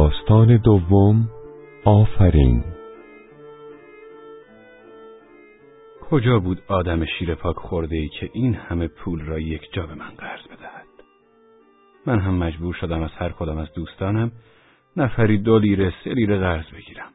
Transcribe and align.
داستان 0.00 0.56
دوم 0.56 1.28
آفرین. 1.84 2.64
کجا 6.10 6.38
بود 6.38 6.62
آدم 6.68 7.04
شیر 7.04 7.34
پاک 7.34 7.56
خورده 7.56 7.96
ای 7.96 8.08
که 8.08 8.30
این 8.32 8.54
همه 8.54 8.88
پول 8.88 9.20
را 9.20 9.38
یک 9.38 9.72
جا 9.72 9.86
به 9.86 9.94
من 9.94 10.10
قرض 10.18 10.40
بدهد؟ 10.46 10.86
من 12.06 12.18
هم 12.18 12.34
مجبور 12.34 12.74
شدم 12.74 13.02
از 13.02 13.10
هر 13.10 13.28
کدام 13.28 13.58
از 13.58 13.72
دوستانم 13.72 14.32
نفری 14.96 15.38
دو 15.38 15.58
لیره 15.58 15.92
سه 16.04 16.10
لیره 16.10 16.38
قرض 16.38 16.66
بگیرم. 16.74 17.12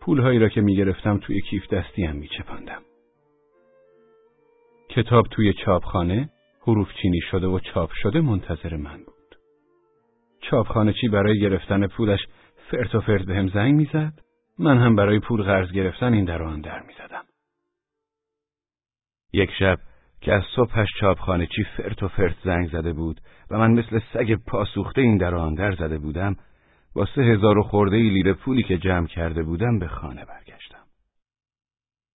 پولهایی 0.00 0.38
را 0.38 0.48
که 0.48 0.60
می‌گرفتم 0.60 1.18
توی 1.18 1.40
کیف 1.40 1.68
دستیم 1.68 2.16
میچپاندم. 2.16 2.82
کتاب 4.88 5.26
توی 5.30 5.52
چاپخانه 5.52 6.30
حروف 6.66 6.88
چینی 7.02 7.20
شده 7.30 7.46
و 7.46 7.58
چاپ 7.58 7.90
شده 8.02 8.20
منتظر 8.20 8.76
من 8.76 8.96
بود. 8.96 9.19
چاپخانه 10.40 10.92
چی 10.92 11.08
برای 11.08 11.40
گرفتن 11.40 11.86
پولش 11.86 12.20
فرت 12.70 12.94
و 12.94 13.00
فرت 13.00 13.26
بهم 13.26 13.48
زنگ 13.48 13.74
می‌زد. 13.74 14.12
من 14.58 14.78
هم 14.78 14.96
برای 14.96 15.18
پول 15.18 15.42
قرض 15.42 15.72
گرفتن 15.72 16.12
این 16.12 16.24
در 16.24 16.42
آن 16.42 16.60
در 16.60 16.82
می‌زدم. 16.82 17.24
یک 19.32 19.50
شب 19.58 19.78
که 20.20 20.32
از 20.32 20.42
صبحش 20.56 20.88
چاپخانه 21.00 21.46
چی 21.46 21.64
فرت 21.76 22.02
و 22.02 22.08
فرت 22.08 22.36
زنگ 22.44 22.68
زده 22.68 22.92
بود 22.92 23.20
و 23.50 23.58
من 23.58 23.70
مثل 23.70 24.00
سگ 24.12 24.34
پاسوخته 24.34 25.00
این 25.00 25.16
در 25.16 25.34
آن 25.34 25.54
در 25.54 25.72
زده 25.72 25.98
بودم 25.98 26.36
با 26.94 27.06
سه 27.14 27.22
هزار 27.22 27.58
و 27.58 27.62
خورده 27.62 27.96
ای 27.96 28.10
لیره 28.10 28.32
پولی 28.32 28.62
که 28.62 28.78
جمع 28.78 29.06
کرده 29.06 29.42
بودم 29.42 29.78
به 29.78 29.88
خانه 29.88 30.24
برگشتم. 30.24 30.84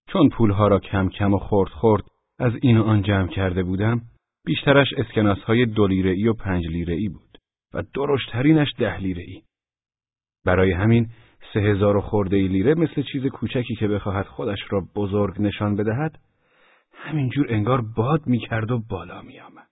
چون 0.10 0.30
پولها 0.30 0.68
را 0.68 0.80
کم 0.80 1.10
کم 1.10 1.34
و 1.34 1.38
خورد 1.38 1.70
خورد 1.70 2.04
از 2.40 2.54
این 2.62 2.78
و 2.78 2.84
آن 2.84 3.02
جمع 3.02 3.28
کرده 3.28 3.64
بودم 3.64 4.02
بیشترش 4.46 4.94
اسکناس 4.98 5.40
های 5.40 5.66
دو 5.66 5.88
لیره 5.88 6.12
ای 6.12 6.28
و 6.28 6.34
پنج 6.34 6.68
لیره 6.68 6.94
ای 6.94 7.10
بود. 7.10 7.25
و 7.76 7.84
درشترینش 7.94 8.68
ده 8.78 8.98
لیره 8.98 9.24
ای. 9.24 9.42
برای 10.46 10.72
همین 10.72 11.10
سه 11.54 11.60
هزار 11.60 12.02
خورده 12.02 12.38
لیره 12.38 12.74
مثل 12.74 13.02
چیز 13.02 13.26
کوچکی 13.26 13.76
که 13.76 13.88
بخواهد 13.88 14.26
خودش 14.26 14.60
را 14.70 14.82
بزرگ 14.96 15.42
نشان 15.42 15.76
بدهد 15.76 16.20
همینجور 16.94 17.46
انگار 17.50 17.82
باد 17.82 18.28
می‌کرد 18.28 18.72
و 18.72 18.80
بالا 18.90 19.22
میآمد. 19.22 19.68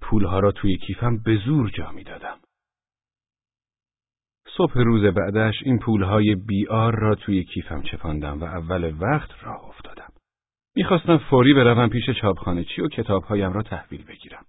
پولها 0.00 0.38
را 0.38 0.52
توی 0.52 0.76
کیفم 0.76 1.18
به 1.22 1.36
زور 1.36 1.70
جا 1.70 1.90
می‌دادم. 1.90 2.38
صبح 4.56 4.78
روز 4.78 5.04
بعدش 5.14 5.54
این 5.64 5.78
پولهای 5.78 6.34
بیار 6.34 6.94
را 6.94 7.14
توی 7.14 7.44
کیفم 7.44 7.82
چپاندم 7.82 8.40
و 8.40 8.44
اول 8.44 8.94
وقت 9.00 9.30
راه 9.44 9.64
افتادم. 9.64 10.12
می‌خواستم 10.76 11.18
فوری 11.18 11.54
بروم 11.54 11.88
پیش 11.88 12.10
چاپخانه 12.10 12.64
چی 12.64 12.82
و 12.82 12.88
کتابهایم 12.88 13.52
را 13.52 13.62
تحویل 13.62 14.04
بگیرم. 14.04 14.44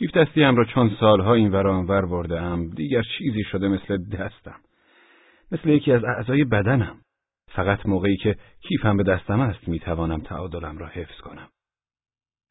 کیف 0.00 0.16
دستیم 0.16 0.56
را 0.56 0.64
چون 0.64 0.96
سالها 1.00 1.34
این 1.34 1.50
ور 1.50 2.06
برده 2.06 2.40
ام 2.40 2.68
دیگر 2.68 3.02
چیزی 3.18 3.44
شده 3.44 3.68
مثل 3.68 3.96
دستم. 4.04 4.60
مثل 5.52 5.68
یکی 5.68 5.92
از 5.92 6.04
اعضای 6.04 6.44
بدنم. 6.44 7.00
فقط 7.48 7.86
موقعی 7.86 8.16
که 8.16 8.36
کیفم 8.60 8.96
به 8.96 9.02
دستم 9.02 9.40
است 9.40 9.68
می‌توانم 9.68 10.20
تعادلم 10.20 10.78
را 10.78 10.86
حفظ 10.86 11.20
کنم. 11.20 11.48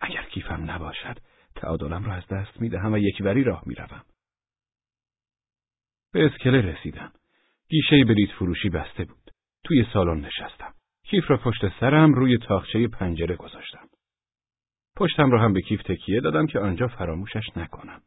اگر 0.02 0.24
کیفم 0.24 0.72
نباشد 0.72 1.18
تعادلم 1.56 2.04
را 2.04 2.14
از 2.14 2.28
دست 2.28 2.62
می‌دهم 2.62 2.94
و 2.94 2.98
یکوری 2.98 3.44
راه 3.44 3.64
می‌روم. 3.66 4.04
به 6.14 6.26
اسکله 6.26 6.62
رسیدم. 6.62 7.12
گیشه 7.70 8.06
بلیت 8.06 8.32
فروشی 8.32 8.70
بسته 8.70 9.06
بود. 9.06 9.32
توی 9.64 9.86
سالن 9.94 10.26
نشستم. 10.26 10.74
کیف 11.04 11.32
را 11.32 11.38
پشت 11.38 11.80
سرم 11.80 12.14
روی 12.14 12.38
تاخچه 12.38 12.88
پنجره 12.88 13.36
گذاشتم. 13.36 13.89
پشتم 15.00 15.32
را 15.32 15.42
هم 15.42 15.54
به 15.54 15.62
کیف 15.62 15.82
تکیه 15.84 16.22
دادم 16.22 16.48
که 16.48 16.60
آنجا 16.60 16.88
فراموشش 16.88 17.58
نکنم. 17.58 18.02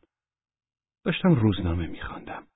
داشتم 1.04 1.34
روزنامه 1.34 1.86
میخواندم. 1.86 2.46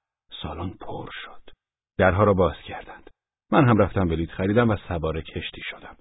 سالن 0.42 0.70
پر 0.70 1.10
شد. 1.12 1.50
درها 1.98 2.24
را 2.24 2.34
باز 2.34 2.56
کردند. 2.68 3.10
من 3.52 3.68
هم 3.68 3.78
رفتم 3.78 4.08
بلیط 4.08 4.30
خریدم 4.30 4.70
و 4.70 4.76
سوار 4.88 5.20
کشتی 5.20 5.62
شدم. 5.70 5.96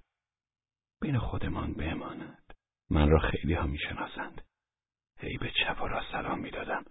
بین 1.02 1.18
خودمان 1.18 1.74
بماند. 1.74 2.54
من 2.90 3.10
را 3.10 3.20
خیلی 3.20 3.54
ها 3.54 3.68
می‌شناسند. 3.68 4.42
هی 5.20 5.38
به 5.38 5.52
چپ 5.52 5.82
و 5.82 5.88
را 5.88 6.02
سلام 6.12 6.40
می‌دادم. 6.40 6.86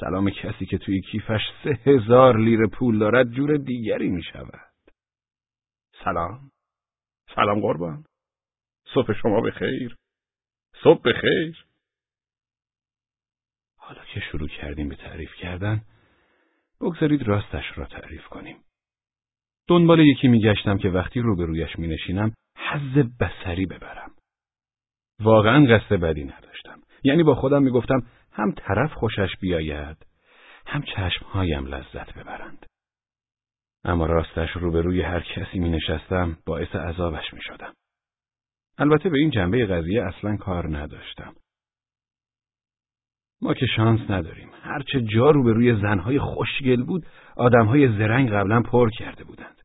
سلام 0.00 0.30
کسی 0.30 0.66
که 0.66 0.78
توی 0.78 1.00
کیفش 1.00 1.40
سه 1.64 1.70
هزار 1.86 2.38
لیر 2.38 2.66
پول 2.66 2.98
دارد 2.98 3.30
جور 3.30 3.56
دیگری 3.56 4.10
می 4.10 4.22
شود. 4.22 4.70
سلام. 6.04 6.50
سلام 7.34 7.60
قربان. 7.60 8.04
صبح 8.94 9.12
شما 9.12 9.40
به 9.40 9.50
خیر. 9.50 9.96
صبح 10.84 11.02
بخیر. 11.02 11.66
حالا 13.76 14.04
که 14.04 14.20
شروع 14.20 14.48
کردیم 14.48 14.88
به 14.88 14.96
تعریف 14.96 15.34
کردن 15.34 15.84
بگذارید 16.80 17.22
راستش 17.22 17.64
را 17.78 17.86
تعریف 17.86 18.26
کنیم. 18.26 18.56
دنبال 19.68 20.00
یکی 20.00 20.28
میگشتم 20.28 20.78
که 20.78 20.88
وقتی 20.88 21.20
روبرویش 21.20 21.78
مینشینم 21.78 22.34
حز 22.56 22.98
بسری 23.20 23.66
ببرم. 23.66 24.14
واقعا 25.20 25.66
قصد 25.66 25.94
بدی 25.94 26.24
نداشتم. 26.24 26.80
یعنی 27.04 27.22
با 27.22 27.34
خودم 27.34 27.62
می‌گفتم 27.62 28.06
هم 28.32 28.52
طرف 28.52 28.92
خوشش 28.92 29.36
بیاید 29.40 30.06
هم 30.66 30.82
چشمهایم 30.82 31.66
لذت 31.66 32.14
ببرند. 32.14 32.66
اما 33.84 34.06
راستش 34.06 34.50
روبروی 34.50 35.02
هر 35.02 35.20
کسی 35.20 35.58
می 35.58 35.70
نشستم 35.70 36.38
باعث 36.46 36.74
عذابش 36.74 37.34
می 37.34 37.42
شدم. 37.42 37.74
البته 38.78 39.08
به 39.08 39.18
این 39.18 39.30
جنبه 39.30 39.66
قضیه 39.66 40.04
اصلا 40.04 40.36
کار 40.36 40.76
نداشتم. 40.76 41.34
ما 43.42 43.54
که 43.54 43.66
شانس 43.66 44.10
نداریم. 44.10 44.50
هرچه 44.62 45.00
جا 45.00 45.30
رو 45.30 45.42
به 45.42 45.52
روی 45.52 45.80
زنهای 45.80 46.18
خوشگل 46.18 46.82
بود، 46.82 47.06
آدمهای 47.36 47.88
زرنگ 47.88 48.30
قبلا 48.30 48.62
پر 48.62 48.90
کرده 48.90 49.24
بودند. 49.24 49.62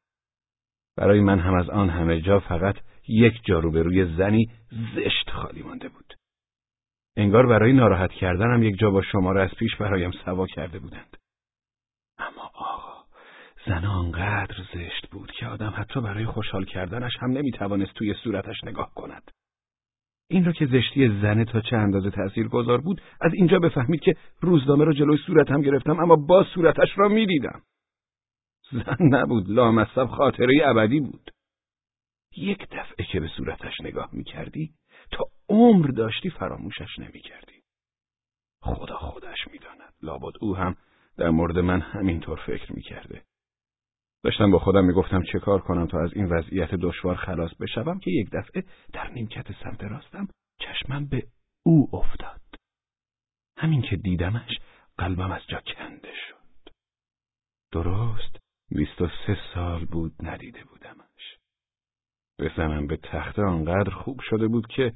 برای 0.97 1.21
من 1.21 1.39
هم 1.39 1.53
از 1.53 1.69
آن 1.69 1.89
همه 1.89 2.21
جا 2.21 2.39
فقط 2.39 2.75
یک 3.07 3.33
جا 3.45 3.59
رو 3.59 3.71
به 3.71 3.83
روی 3.83 4.15
زنی 4.15 4.49
زشت 4.95 5.29
خالی 5.29 5.61
مانده 5.61 5.89
بود. 5.89 6.13
انگار 7.17 7.47
برای 7.47 7.73
ناراحت 7.73 8.11
کردنم 8.11 8.63
یک 8.63 8.79
جا 8.79 8.91
با 8.91 9.01
شماره 9.01 9.43
از 9.43 9.51
پیش 9.59 9.75
برایم 9.75 10.11
سوا 10.11 10.47
کرده 10.47 10.79
بودند. 10.79 11.17
زن 13.69 13.85
آنقدر 13.85 14.55
زشت 14.73 15.09
بود 15.11 15.31
که 15.31 15.47
آدم 15.47 15.73
حتی 15.77 16.01
برای 16.01 16.25
خوشحال 16.25 16.65
کردنش 16.65 17.17
هم 17.19 17.31
نمی‌توانست 17.31 17.93
توی 17.93 18.13
صورتش 18.13 18.63
نگاه 18.63 18.93
کند. 18.93 19.31
این 20.29 20.45
را 20.45 20.51
که 20.51 20.65
زشتی 20.65 21.19
زنه 21.21 21.45
تا 21.45 21.61
چه 21.61 21.77
اندازه 21.77 22.09
تأثیر 22.09 22.47
گذار 22.47 22.81
بود 22.81 23.01
از 23.21 23.33
اینجا 23.33 23.59
بفهمید 23.59 24.01
که 24.01 24.15
روزنامه 24.41 24.85
را 24.85 24.93
جلوی 24.93 25.17
صورتم 25.17 25.61
گرفتم 25.61 25.99
اما 25.99 26.15
با 26.15 26.43
صورتش 26.43 26.97
را 26.97 27.07
می‌دیدم. 27.07 27.61
زن 28.71 28.97
نبود 28.99 29.49
لامصب 29.49 30.05
خاطره 30.05 30.61
ابدی 30.63 30.99
بود. 30.99 31.31
یک 32.37 32.67
دفعه 32.71 33.05
که 33.05 33.19
به 33.19 33.27
صورتش 33.27 33.81
نگاه 33.81 34.09
می‌کردی 34.13 34.73
تا 35.11 35.25
عمر 35.49 35.87
داشتی 35.87 36.29
فراموشش 36.29 36.99
نمی‌کردی. 36.99 37.61
خدا 38.61 38.97
خودش 38.97 39.47
می‌داند 39.51 39.93
لابد 40.01 40.33
او 40.41 40.55
هم 40.55 40.75
در 41.17 41.29
مورد 41.29 41.59
من 41.59 41.81
همینطور 41.81 42.39
فکر 42.45 42.73
می‌کرده. 42.73 43.28
داشتم 44.23 44.51
با 44.51 44.59
خودم 44.59 44.85
می‌گفتم 44.85 45.23
چه 45.31 45.39
کار 45.39 45.61
کنم 45.61 45.87
تا 45.87 45.99
از 45.99 46.13
این 46.13 46.25
وضعیت 46.25 46.75
دشوار 46.75 47.15
خلاص 47.15 47.51
بشوم 47.59 47.99
که 47.99 48.11
یک 48.11 48.29
دفعه 48.33 48.63
در 48.93 49.11
نیمکت 49.11 49.45
سمت 49.63 49.83
راستم 49.83 50.27
چشمم 50.59 51.05
به 51.05 51.23
او 51.65 51.89
افتاد. 51.93 52.41
همین 53.57 53.81
که 53.81 53.95
دیدمش 53.95 54.59
قلبم 54.97 55.31
از 55.31 55.41
جا 55.47 55.61
کنده 55.75 56.13
شد. 56.27 56.73
درست 57.71 58.37
بیست 58.71 59.01
و 59.01 59.07
سه 59.27 59.37
سال 59.53 59.85
بود 59.85 60.13
ندیده 60.19 60.63
بودمش. 60.63 61.37
بزنم 62.39 62.87
به 62.87 62.97
تخت 62.97 63.39
آنقدر 63.39 63.89
خوب 63.89 64.19
شده 64.29 64.47
بود 64.47 64.67
که 64.67 64.93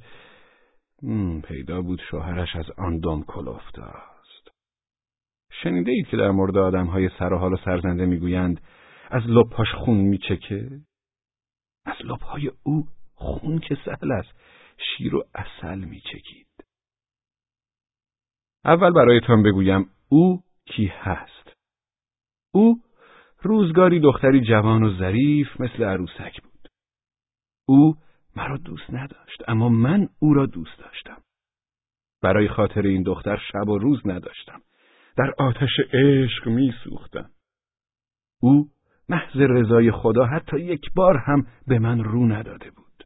پیدا 1.44 1.82
بود 1.82 2.00
شوهرش 2.10 2.56
از 2.56 2.70
آن 2.78 2.98
دم 2.98 3.22
کلفت 3.22 3.78
است. 3.78 4.50
شنیده 5.62 5.90
اید 5.90 6.06
که 6.06 6.16
در 6.16 6.30
مورد 6.30 6.56
آدم 6.56 6.86
های 6.86 7.10
سر 7.18 7.32
و 7.32 7.38
حال 7.38 7.52
و 7.52 7.56
سرزنده 7.64 8.06
می‌گویند 8.06 8.60
از 9.14 9.22
لبهاش 9.26 9.68
خون 9.74 9.96
میچکه. 9.96 10.80
از 11.86 11.96
لبهای 12.04 12.50
او 12.62 12.88
خون 13.14 13.58
که 13.58 13.78
سهل 13.84 14.12
است 14.12 14.32
شیر 14.78 15.14
و 15.16 15.24
اصل 15.34 15.78
میچکید. 15.78 16.64
اول 18.64 18.92
برایتان 18.92 19.42
بگویم 19.42 19.90
او 20.08 20.42
کی 20.64 20.86
هست. 20.86 21.56
او 22.54 22.82
روزگاری 23.42 24.00
دختری 24.00 24.40
جوان 24.40 24.82
و 24.82 24.98
ظریف 24.98 25.60
مثل 25.60 25.84
عروسک 25.84 26.42
بود. 26.42 26.68
او 27.68 27.94
مرا 28.36 28.56
دوست 28.56 28.90
نداشت 28.90 29.42
اما 29.48 29.68
من 29.68 30.08
او 30.18 30.34
را 30.34 30.46
دوست 30.46 30.78
داشتم. 30.78 31.22
برای 32.22 32.48
خاطر 32.48 32.82
این 32.82 33.02
دختر 33.02 33.42
شب 33.52 33.68
و 33.68 33.78
روز 33.78 34.06
نداشتم. 34.06 34.62
در 35.16 35.34
آتش 35.38 35.70
عشق 35.92 36.48
می 36.48 36.74
سوختم. 36.84 37.30
او 38.40 38.70
محض 39.08 39.36
رضای 39.36 39.90
خدا 39.90 40.26
حتی 40.26 40.60
یک 40.60 40.92
بار 40.94 41.16
هم 41.16 41.46
به 41.66 41.78
من 41.78 42.04
رو 42.04 42.26
نداده 42.26 42.70
بود. 42.70 43.04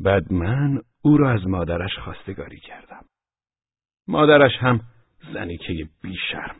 بعد 0.00 0.32
من 0.32 0.82
او 1.02 1.16
را 1.16 1.30
از 1.30 1.46
مادرش 1.46 1.98
خواستگاری 1.98 2.60
کردم. 2.60 3.04
مادرش 4.08 4.52
هم 4.58 4.80
زنی 5.34 5.58
که 5.58 5.88
بیشرم 6.02 6.56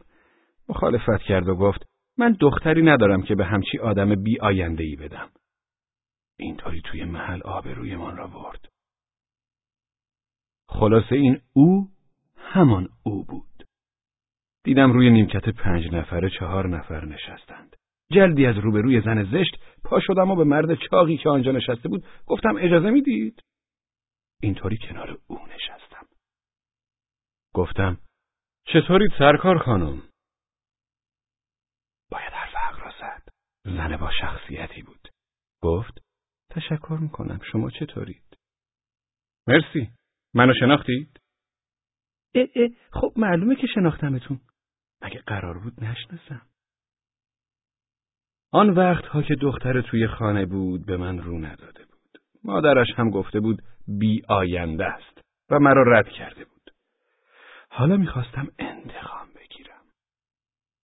مخالفت 0.69 1.23
کرد 1.23 1.49
و 1.49 1.55
گفت 1.55 1.83
من 2.19 2.37
دختری 2.41 2.83
ندارم 2.83 3.23
که 3.23 3.35
به 3.35 3.45
همچی 3.45 3.79
آدم 3.79 4.15
بی 4.15 4.41
آینده 4.41 4.85
ای 4.85 4.97
بدم. 4.97 5.29
اینطوری 6.39 6.81
توی 6.81 7.05
محل 7.05 7.43
آبرویمان 7.43 8.17
را 8.17 8.27
برد. 8.27 8.69
خلاصه 10.69 11.17
این 11.17 11.41
او 11.53 11.89
همان 12.37 12.89
او 13.03 13.25
بود. 13.25 13.65
دیدم 14.65 14.93
روی 14.93 15.11
نیمکت 15.11 15.49
پنج 15.49 15.95
نفره 15.95 16.31
چهار 16.31 16.69
نفر 16.69 17.05
نشستند. 17.05 17.77
جلدی 18.13 18.47
از 18.47 18.57
روبروی 18.57 19.01
زن 19.01 19.25
زشت 19.25 19.57
پا 19.85 20.01
شدم 20.01 20.31
و 20.31 20.37
به 20.37 20.45
مرد 20.45 20.75
چاقی 20.91 21.17
که 21.17 21.29
آنجا 21.29 21.53
نشسته 21.53 21.89
بود 21.89 22.07
گفتم 22.27 22.57
اجازه 22.59 22.91
می‌دید؟ 22.91 23.43
اینطوری 24.43 24.79
کنار 24.79 25.19
او 25.27 25.47
نشستم. 25.47 26.07
گفتم 27.55 27.99
چطوری 28.67 29.09
سرکار 29.19 29.59
خانم؟ 29.59 30.03
باید 32.11 32.33
حرف 32.33 32.55
حق 32.55 32.81
را 32.81 32.93
زد. 33.01 33.29
زن 33.65 33.97
با 33.97 34.11
شخصیتی 34.21 34.83
بود. 34.83 35.09
گفت 35.63 36.03
تشکر 36.51 36.99
می‌کنم 37.01 37.41
شما 37.53 37.71
چطورید؟ 37.71 38.39
مرسی. 39.49 39.91
منو 40.35 40.53
شناختید؟ 40.61 41.21
اه 42.35 42.47
اه 42.57 42.69
خب 42.93 43.13
معلومه 43.17 43.57
که 43.57 43.67
شناختمتون. 43.75 44.41
مگه 45.03 45.23
قرار 45.27 45.59
بود 45.59 45.85
نشناسم. 45.85 46.47
آن 48.57 48.71
وقت 48.71 49.27
که 49.29 49.35
دختر 49.35 49.81
توی 49.81 50.07
خانه 50.07 50.47
بود 50.47 50.87
به 50.87 50.97
من 50.97 51.19
رو 51.19 51.39
نداده 51.39 51.85
بود. 51.85 52.21
مادرش 52.45 52.87
هم 52.97 53.11
گفته 53.11 53.41
بود 53.41 53.63
بی 53.99 54.23
آینده 54.29 54.85
است 54.85 55.21
و 55.51 55.59
مرا 55.59 55.83
رد 55.83 56.09
کرده 56.09 56.45
بود. 56.45 56.71
حالا 57.71 57.97
می‌خواستم 57.97 58.49
انتقام 58.59 59.29
بگیرم. 59.37 59.83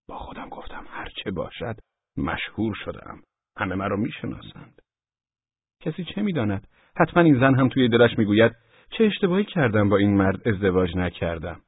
با 0.08 0.18
خودم 0.18 0.48
گفتم 0.48 0.84
هرچه 0.88 1.30
باشد 1.30 1.76
مشهور 2.16 2.74
شدم. 2.84 3.22
همه 3.56 3.74
مرا 3.74 3.96
می‌شناسند. 3.96 4.82
کسی 5.80 6.04
چه 6.04 6.22
می‌داند؟ 6.22 6.68
حتما 6.96 7.22
این 7.22 7.40
زن 7.40 7.54
هم 7.54 7.68
توی 7.68 7.88
دلش 7.88 8.18
می‌گوید 8.18 8.52
چه 8.90 9.04
اشتباهی 9.04 9.44
کردم 9.44 9.88
با 9.88 9.96
این 9.96 10.16
مرد 10.16 10.48
ازدواج 10.48 10.96
نکردم. 10.96 11.60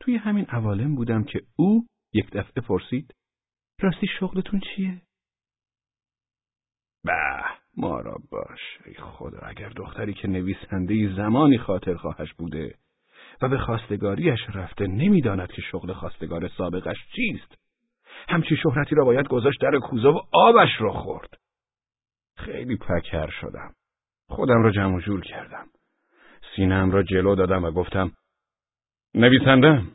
توی 0.00 0.16
همین 0.16 0.44
عوالم 0.48 0.94
بودم 0.94 1.24
که 1.24 1.40
او 1.56 1.86
یک 2.12 2.30
دفعه 2.30 2.62
پرسید 2.62 3.14
راستی 3.84 4.06
شغلتون 4.06 4.60
چیه؟ 4.60 5.02
به 7.04 7.44
ما 7.76 8.00
را 8.00 8.16
باش 8.30 8.78
ای 8.84 8.94
خدا 8.94 9.38
اگر 9.38 9.68
دختری 9.68 10.14
که 10.14 10.28
نویسنده 10.28 11.14
زمانی 11.16 11.58
خاطر 11.58 11.94
خواهش 11.94 12.32
بوده 12.32 12.74
و 13.42 13.48
به 13.48 13.58
خواستگاریش 13.58 14.40
رفته 14.54 14.86
نمی‌داند 14.86 15.52
که 15.52 15.62
شغل 15.62 15.92
خواستگار 15.92 16.48
سابقش 16.48 16.96
چیست. 17.16 17.58
همچی 18.28 18.56
شهرتی 18.56 18.94
را 18.94 19.04
باید 19.04 19.28
گذاشت 19.28 19.60
در 19.60 19.78
کوزه 19.78 20.08
و 20.08 20.20
آبش 20.32 20.80
را 20.80 20.92
خورد. 20.92 21.38
خیلی 22.36 22.76
پکر 22.76 23.30
شدم. 23.30 23.74
خودم 24.28 24.62
را 24.62 24.70
جمع 24.70 25.00
جور 25.00 25.20
کردم. 25.20 25.66
سینم 26.56 26.90
را 26.90 27.02
جلو 27.02 27.34
دادم 27.34 27.64
و 27.64 27.70
گفتم 27.70 28.12
نویسندم 29.14 29.92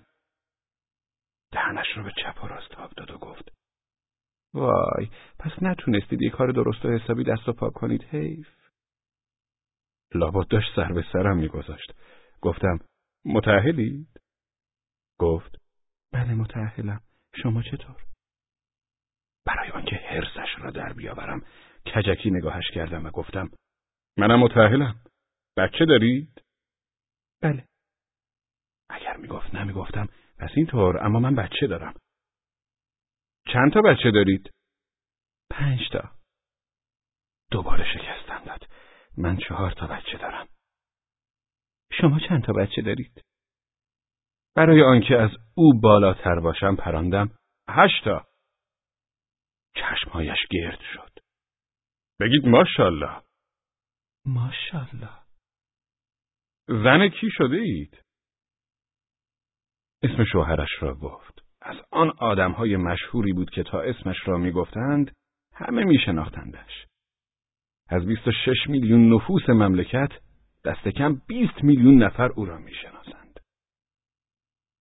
دهنش 1.52 1.98
را 1.98 2.04
به 2.04 2.12
چپ 2.12 2.44
و 2.44 2.48
راست 2.48 2.70
تاب 2.70 2.92
داد 2.92 3.12
و 3.12 3.18
گفت 3.18 3.49
وای 4.54 5.10
پس 5.40 5.52
نتونستید 5.62 6.22
یه 6.22 6.30
کار 6.30 6.52
درست 6.52 6.86
و 6.86 6.90
حسابی 6.90 7.24
دست 7.24 7.50
و 7.50 7.54
پاک 7.54 7.74
کنید 7.74 8.04
حیف. 8.04 8.48
لابد 10.14 10.48
داشت 10.48 10.76
سر 10.76 10.94
به 10.94 11.06
سرم 11.14 11.38
میگذاشت. 11.38 11.94
گفتم 12.42 12.80
متعهلید؟ 13.26 14.22
گفت 15.20 15.56
بله 16.14 16.34
متعهلم 16.34 17.02
شما 17.44 17.62
چطور؟ 17.62 18.04
برای 19.46 19.70
آنکه 19.70 19.96
حرسش 19.96 20.56
را 20.60 20.72
در 20.72 20.94
بیاورم 20.94 21.42
کجکی 21.96 22.32
نگاهش 22.32 22.72
کردم 22.74 23.06
و 23.06 23.10
گفتم 23.10 23.52
منم 24.18 24.40
متعهلم 24.40 24.96
بچه 25.58 25.86
دارید؟ 25.86 26.42
بله. 27.42 27.66
اگر 28.90 29.18
می‌گفت 29.18 29.56
نمی‌گفتم. 29.56 30.10
پس 30.38 30.50
اینطور 30.56 31.06
اما 31.06 31.20
من 31.20 31.36
بچه 31.36 31.68
دارم. 31.68 31.94
چند 33.54 33.74
تا 33.74 33.82
بچه 33.82 34.12
دارید؟ 34.12 34.54
پنج 35.50 35.80
تا. 35.92 36.12
دوباره 37.52 37.86
شکستم 37.94 38.46
داد. 38.46 38.68
من 39.18 39.38
چهار 39.38 39.72
تا 39.72 39.88
بچه 39.88 40.18
دارم. 40.18 40.48
شما 42.02 42.20
چند 42.30 42.44
تا 42.46 42.54
بچه 42.54 42.82
دارید؟ 42.82 43.22
برای 44.56 44.84
آنکه 44.84 45.16
از 45.16 45.30
او 45.56 45.80
بالاتر 45.82 46.40
باشم 46.40 46.76
پراندم 46.76 47.38
هشتا. 47.70 48.28
چشمهایش 49.76 50.40
گرد 50.52 50.80
شد. 50.94 51.20
بگید 52.20 52.46
ماشالله. 52.46 53.22
ماشالله. 54.26 55.20
زن 56.68 57.10
کی 57.10 57.28
شده 57.32 57.56
اید؟ 57.56 58.04
اسم 60.04 60.24
شوهرش 60.32 60.70
را 60.82 60.96
گفت. 60.96 61.49
از 61.62 61.78
آن 61.92 62.10
آدمهای 62.20 62.78
مشهوری 62.78 63.34
بود 63.34 63.50
که 63.50 63.64
تا 63.64 63.82
اسمش 63.82 64.28
را 64.28 64.38
می‌گفتند 64.38 65.12
همه 65.54 65.84
میشناختندش. 65.84 66.86
از 67.90 68.06
26 68.06 68.68
میلیون 68.68 69.14
نفوس 69.14 69.50
مملکت 69.50 70.10
دست 70.66 70.88
کم 70.88 71.22
20 71.28 71.64
میلیون 71.64 72.04
نفر 72.04 72.32
او 72.32 72.46
را 72.46 72.58
می‌شناسند. 72.58 73.40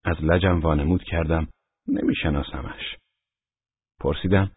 از 0.06 0.18
لجم 0.22 0.60
وانمود 0.60 1.04
کردم 1.04 1.48
نمیشناسمش. 1.88 2.98
پرسیدم 4.00 4.52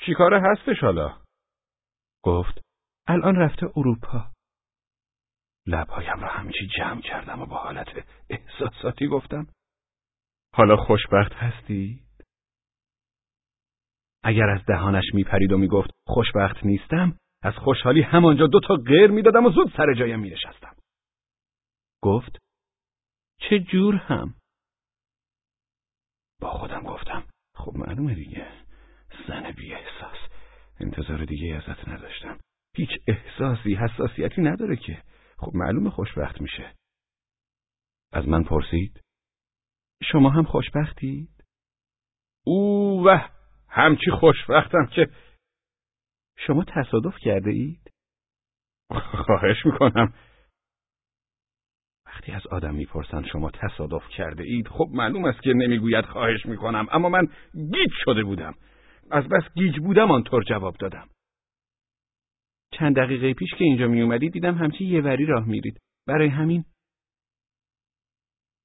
چی 0.00 0.14
کاره 0.14 0.40
هستش 0.40 0.80
حالا؟ 0.80 1.18
گفت 2.22 2.60
الان 3.06 3.36
رفته 3.36 3.66
اروپا. 3.76 4.30
لبهایم 5.66 6.20
را 6.20 6.28
همیشه 6.28 6.66
جمع 6.76 7.00
کردم 7.00 7.42
و 7.42 7.46
با 7.46 7.56
حالت 7.56 7.88
احساساتی 8.30 9.06
گفتم 9.06 9.46
حالا 10.54 10.76
خوشبخت 10.76 11.32
هستید؟ 11.32 12.02
اگر 14.24 14.48
از 14.48 14.64
دهانش 14.66 15.04
میپرید 15.14 15.52
و 15.52 15.58
می‌گفت 15.58 15.90
خوشبخت 16.06 16.64
نیستم 16.64 17.18
از 17.42 17.54
خوشحالی 17.54 18.02
همانجا 18.02 18.46
دو 18.46 18.60
تا 18.60 18.74
غیر 18.74 19.10
می‌دادم 19.10 19.46
و 19.46 19.50
زود 19.50 19.72
سر 19.76 19.94
جایم 19.98 20.20
مینشستم. 20.20 20.76
گفت 22.02 22.38
چه 23.40 23.58
جور 23.58 23.94
هم؟ 23.94 24.34
با 26.40 26.50
خودم 26.50 26.82
گفتم 26.82 27.24
خب 27.54 27.72
معلومه 27.76 28.14
دیگه 28.14 28.52
زن 29.28 29.50
بی 29.50 29.74
احساس. 29.74 30.18
انتظار 30.80 31.24
دیگه 31.24 31.54
ازت 31.54 31.88
نداشتم. 31.88 32.38
هیچ 32.76 32.90
احساسی 33.08 33.74
حساسیتی 33.74 34.40
نداره 34.42 34.76
که. 34.76 35.02
خب 35.38 35.52
معلومه 35.54 35.90
خوشبخت 35.90 36.40
میشه. 36.40 36.74
از 38.12 38.28
من 38.28 38.44
پرسید؟ 38.44 39.00
شما 40.04 40.30
هم 40.30 40.44
خوشبختید؟ 40.44 41.44
او 42.44 43.02
و 43.06 43.28
همچی 43.68 44.10
خوشبختم 44.10 44.86
که 44.86 45.08
شما 46.38 46.64
تصادف 46.64 47.16
کرده 47.18 47.50
اید؟ 47.50 47.90
خواهش 49.26 49.66
می‌کنم. 49.66 50.14
وقتی 52.06 52.32
از 52.32 52.46
آدم 52.46 52.74
می‌پرسند 52.74 53.26
شما 53.26 53.50
تصادف 53.50 54.08
کرده 54.08 54.44
اید 54.44 54.68
خب 54.68 54.88
معلوم 54.92 55.24
است 55.24 55.42
که 55.42 55.52
نمی‌گوید 55.52 56.04
خواهش 56.04 56.46
می‌کنم 56.46 56.86
اما 56.90 57.08
من 57.08 57.28
گیج 57.54 57.92
شده 58.04 58.22
بودم. 58.22 58.54
از 59.10 59.28
بس 59.28 59.54
گیج 59.54 59.78
بودم 59.78 60.10
آنطور 60.10 60.42
جواب 60.42 60.76
دادم. 60.76 61.08
چند 62.72 62.96
دقیقه 62.96 63.34
پیش 63.34 63.50
که 63.50 63.64
اینجا 63.64 63.88
می 63.88 64.02
اومدی 64.02 64.30
دیدم 64.30 64.54
همچی 64.54 64.84
یه 64.84 65.00
وری 65.00 65.26
راه 65.26 65.44
میرید. 65.44 65.80
برای 66.06 66.28
همین؟ 66.28 66.64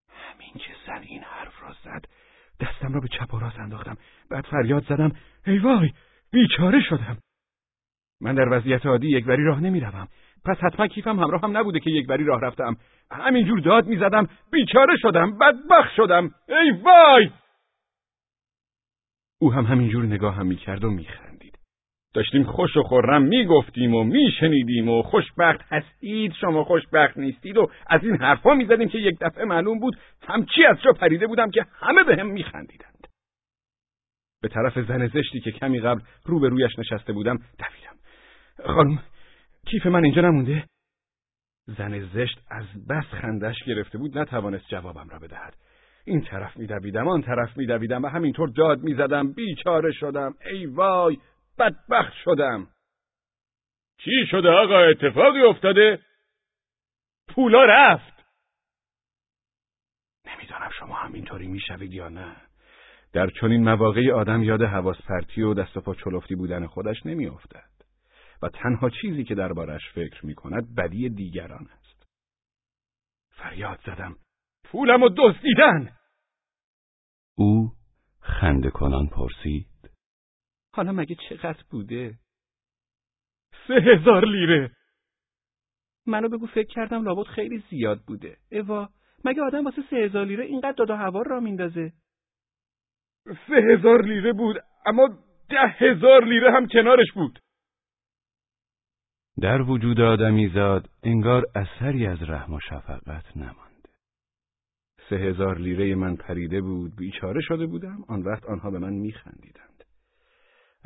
همین 0.09 0.53
که 0.53 0.75
زن 0.87 1.01
این 1.01 1.23
حرف 1.23 1.61
را 1.61 1.75
زد 1.83 2.05
دستم 2.59 2.93
را 2.93 2.99
به 2.99 3.07
چپ 3.07 3.33
و 3.33 3.39
راست 3.39 3.59
انداختم. 3.59 3.97
بعد 4.29 4.45
فریاد 4.45 4.83
زدم 4.83 5.11
ای 5.45 5.57
وای 5.57 5.93
بیچاره 6.31 6.81
شدم. 6.89 7.17
من 8.21 8.35
در 8.35 8.49
وضعیت 8.49 8.85
عادی 8.85 9.07
یک 9.07 9.25
بری 9.25 9.43
راه 9.43 9.59
نمی‌روم. 9.59 10.07
پس 10.45 10.57
حتما 10.57 10.87
کیفم 10.87 11.19
همراه 11.19 11.41
هم 11.41 11.57
نبوده 11.57 11.79
که 11.79 11.89
یک 11.89 12.07
بری 12.07 12.23
راه 12.23 12.41
رفتم. 12.41 12.77
همینجور 13.11 13.59
داد 13.59 13.87
می‌زدم 13.87 14.27
بیچاره 14.51 14.97
شدم 14.97 15.37
بدبخ 15.37 15.91
شدم. 15.95 16.31
ای 16.49 16.71
وای! 16.71 17.31
او 19.39 19.53
هم 19.53 19.65
همینجور 19.65 20.05
نگاه 20.05 20.35
هم 20.35 20.47
می‌کرد 20.47 20.83
و 20.83 20.89
میخندید 20.89 21.26
داشتیم 22.17 22.43
خوش 22.43 22.77
و 22.77 22.83
خورم 22.83 23.21
می‌گفتیم 23.21 23.95
و 23.95 24.03
میشنیدیم 24.03 24.89
و 24.89 25.01
خوشبخت 25.01 25.61
هستید 25.69 26.33
شما 26.33 26.63
خوشبخت 26.63 27.17
نیستید 27.17 27.57
و 27.57 27.67
از 27.87 28.03
این 28.03 28.17
حرفا 28.17 28.53
می‌زدیم 28.53 28.89
که 28.89 28.97
یک 28.97 29.17
دفعه 29.21 29.45
معلوم 29.45 29.79
بود 29.79 29.97
همچی 30.27 30.65
از 30.65 30.81
جا 30.81 30.91
پریده 30.91 31.27
بودم 31.27 31.51
که 31.51 31.65
همه 31.79 32.03
به 32.03 32.15
هم 32.15 32.27
میخندیدند. 32.27 33.07
به 34.41 34.47
طرف 34.47 34.79
زن 34.79 35.07
زشتی 35.07 35.39
که 35.39 35.51
کمی 35.51 35.79
قبل 35.79 36.01
رو 36.25 36.39
به 36.39 36.49
رویش 36.49 36.79
نشسته 36.79 37.13
بودم 37.13 37.37
دویدم. 37.37 37.97
خانم 38.75 38.99
کیف 39.65 39.85
من 39.85 40.03
اینجا 40.03 40.21
نمونده؟ 40.21 40.63
زن 41.77 41.99
زشت 42.13 42.39
از 42.51 42.65
بس 42.89 43.05
خندش 43.21 43.63
گرفته 43.63 43.97
بود 43.97 44.17
نتوانست 44.17 44.67
جوابم 44.67 45.09
را 45.09 45.19
بدهد. 45.19 45.55
این 46.05 46.21
طرف 46.21 46.57
میدویدم 46.57 47.07
آن 47.07 47.21
طرف 47.21 47.57
میدویدم 47.57 48.03
و 48.03 48.07
همینطور 48.07 48.49
داد 48.49 48.83
می‌زدم. 48.83 49.33
بیچاره 49.33 49.91
شدم. 49.91 50.33
ای 50.51 50.65
وای 50.65 51.17
بدبخت 51.59 52.13
شدم. 52.23 52.67
چی 53.97 54.25
شده 54.31 54.49
آقا؟ 54.49 54.79
اتفاقی 54.79 55.41
افتاده؟ 55.41 56.01
پولا 57.27 57.65
رفت. 57.65 58.25
نمی‌دانم 60.25 60.69
شما 60.79 60.95
همینطوری 60.95 61.47
می‌شوید 61.47 61.93
یا 61.93 62.09
نه. 62.09 62.35
در 63.13 63.29
چنین 63.41 63.63
مواقعی 63.63 64.11
آدم 64.11 64.43
یاد 64.43 64.61
حواس 64.61 64.97
پرتی 65.01 65.41
و 65.41 65.53
دست 65.53 65.77
و 65.77 65.81
پا 65.81 65.95
چلفتی 65.95 66.35
بودن 66.35 66.67
خودش 66.67 67.05
نمیافتد. 67.05 67.69
و 68.41 68.49
تنها 68.49 68.89
چیزی 68.89 69.23
که 69.23 69.35
دربارش 69.35 69.81
فکر 69.95 70.25
می 70.25 70.35
کند 70.35 70.75
بدی 70.75 71.09
دیگران 71.09 71.67
است. 71.71 72.07
فریاد 73.29 73.79
زدم. 73.85 74.15
پولم 74.63 75.03
و 75.03 75.09
دزدیدن! 75.17 75.97
او 77.35 77.71
خنده 78.21 78.69
کنان 78.69 79.07
پرسید. 79.07 79.67
حالا 80.77 80.91
مگه 80.91 81.15
چقدر 81.29 81.63
بوده؟ 81.69 82.15
سه 83.67 83.73
هزار 83.73 84.25
لیره. 84.25 84.71
منو 86.05 86.29
بگو 86.29 86.47
فکر 86.47 86.67
کردم 86.67 87.03
لابد 87.03 87.27
خیلی 87.27 87.63
زیاد 87.69 88.01
بوده. 88.07 88.37
اوا 88.51 88.89
مگه 89.25 89.41
آدم 89.41 89.65
واسه 89.65 89.81
سه 89.89 89.95
هزار 89.95 90.25
لیره 90.25 90.45
اینقدر 90.45 90.71
دادا 90.71 90.97
هوار 90.97 91.27
را 91.27 91.39
میندازه؟ 91.39 91.93
سه 93.25 93.55
هزار 93.73 94.05
لیره 94.05 94.33
بود 94.33 94.55
اما 94.85 95.07
ده 95.49 95.67
هزار 95.67 96.25
لیره 96.25 96.51
هم 96.51 96.67
کنارش 96.67 97.11
بود. 97.15 97.39
در 99.41 99.61
وجود 99.61 100.01
آدمی 100.01 100.49
زاد 100.49 100.89
انگار 101.03 101.45
اثری 101.55 102.07
از 102.07 102.21
رحم 102.21 102.53
و 102.53 102.59
شفقت 102.59 103.37
نمانده 103.37 103.89
سه 105.09 105.15
هزار 105.15 105.57
لیره 105.57 105.95
من 105.95 106.15
پریده 106.15 106.61
بود 106.61 106.95
بیچاره 106.95 107.41
شده 107.41 107.65
بودم 107.65 108.03
آن 108.07 108.21
وقت 108.21 108.45
آنها 108.45 108.71
به 108.71 108.79
من 108.79 108.93
میخندیدند. 108.93 109.76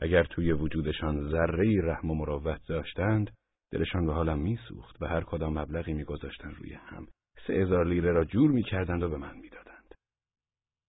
اگر 0.01 0.24
توی 0.24 0.51
وجودشان 0.51 1.29
ذره 1.29 1.81
رحم 1.84 2.12
و 2.12 2.15
مروت 2.15 2.67
داشتند 2.67 3.31
دلشان 3.72 4.05
به 4.05 4.13
حالم 4.13 4.39
میسوخت 4.39 5.01
و 5.01 5.05
هر 5.05 5.22
کدام 5.22 5.60
مبلغی 5.60 5.93
میگذاشتند 5.93 6.55
روی 6.55 6.74
هم. 6.74 7.08
سه 7.48 7.53
هزار 7.53 7.86
لیره 7.86 8.12
را 8.12 8.25
جور 8.25 8.51
می‌کردند 8.51 9.03
و 9.03 9.10
به 9.10 9.17
من 9.17 9.38
می‌دادند. 9.38 9.96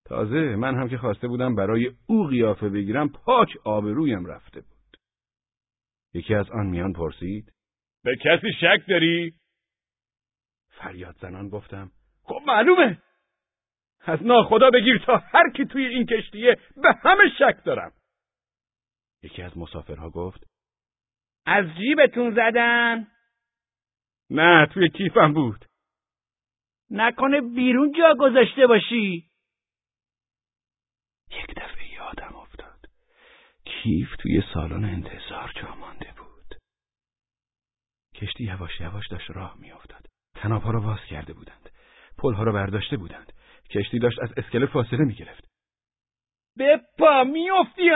تازه 0.05 0.57
من 0.57 0.75
هم 0.75 0.89
که 0.89 0.99
خواسته 0.99 1.29
بودم 1.29 1.55
برای 1.55 1.93
او 2.07 2.27
قیافه 2.27 2.69
بگیرم 2.69 3.09
پاک 3.09 3.49
آبرویم 3.65 4.27
رفته 4.27 4.61
بود. 4.61 4.97
یکی 6.15 6.35
از 6.35 6.51
آن 6.51 6.67
میان 6.67 6.93
پرسید 6.93 7.53
به 8.05 8.17
کسی 8.17 8.53
شک 8.61 8.89
داری؟ 8.89 9.35
فریاد 10.69 11.17
زنان 11.21 11.49
گفتم 11.49 11.91
خب 12.23 12.41
معلومه. 12.47 12.99
از 14.05 14.23
ناخدا 14.23 14.71
بگیر 14.71 15.03
تا 15.07 15.17
هر 15.17 15.51
کی 15.57 15.65
توی 15.65 15.87
این 15.87 16.07
کشتیه 16.07 16.57
به 16.77 16.93
همه 17.03 17.25
شک 17.39 17.65
دارم. 17.65 17.93
یکی 19.23 19.43
از 19.43 19.59
مسافرها 19.59 20.11
گفت 20.11 20.47
از 21.47 21.65
جیبتون 21.79 22.35
زدن؟ 22.35 23.07
نه 24.31 24.67
توی 24.67 24.89
کیفم 24.89 25.33
بود. 25.33 25.65
نکنه 26.91 27.41
بیرون 27.41 27.93
جا 27.99 28.15
گذاشته 28.21 28.67
باشی. 28.67 29.31
یک 31.31 31.55
دفعه 31.57 31.93
یادم 31.93 32.37
افتاد. 32.37 32.87
کیف 33.65 34.17
توی 34.17 34.43
سالن 34.55 34.85
انتظار 34.85 35.53
جا 35.63 35.75
مانده 35.75 36.13
بود. 36.17 36.55
کشتی 38.15 38.45
یواش 38.45 38.81
یواش 38.81 39.09
داشت 39.09 39.31
راه 39.31 39.57
میافتاد. 39.59 40.07
تنابها 40.35 40.71
را 40.71 40.81
باز 40.81 41.01
کرده 41.11 41.33
بودند. 41.33 41.71
پلها 42.19 42.43
را 42.43 42.53
برداشته 42.53 42.97
بودند. 42.97 43.33
کشتی 43.71 43.99
داشت 43.99 44.19
از 44.23 44.33
اسکله 44.37 44.67
فاصله 44.67 45.05
می‌گرفت. 45.05 45.45
بپا 46.59 47.25
میافتی 47.25 47.91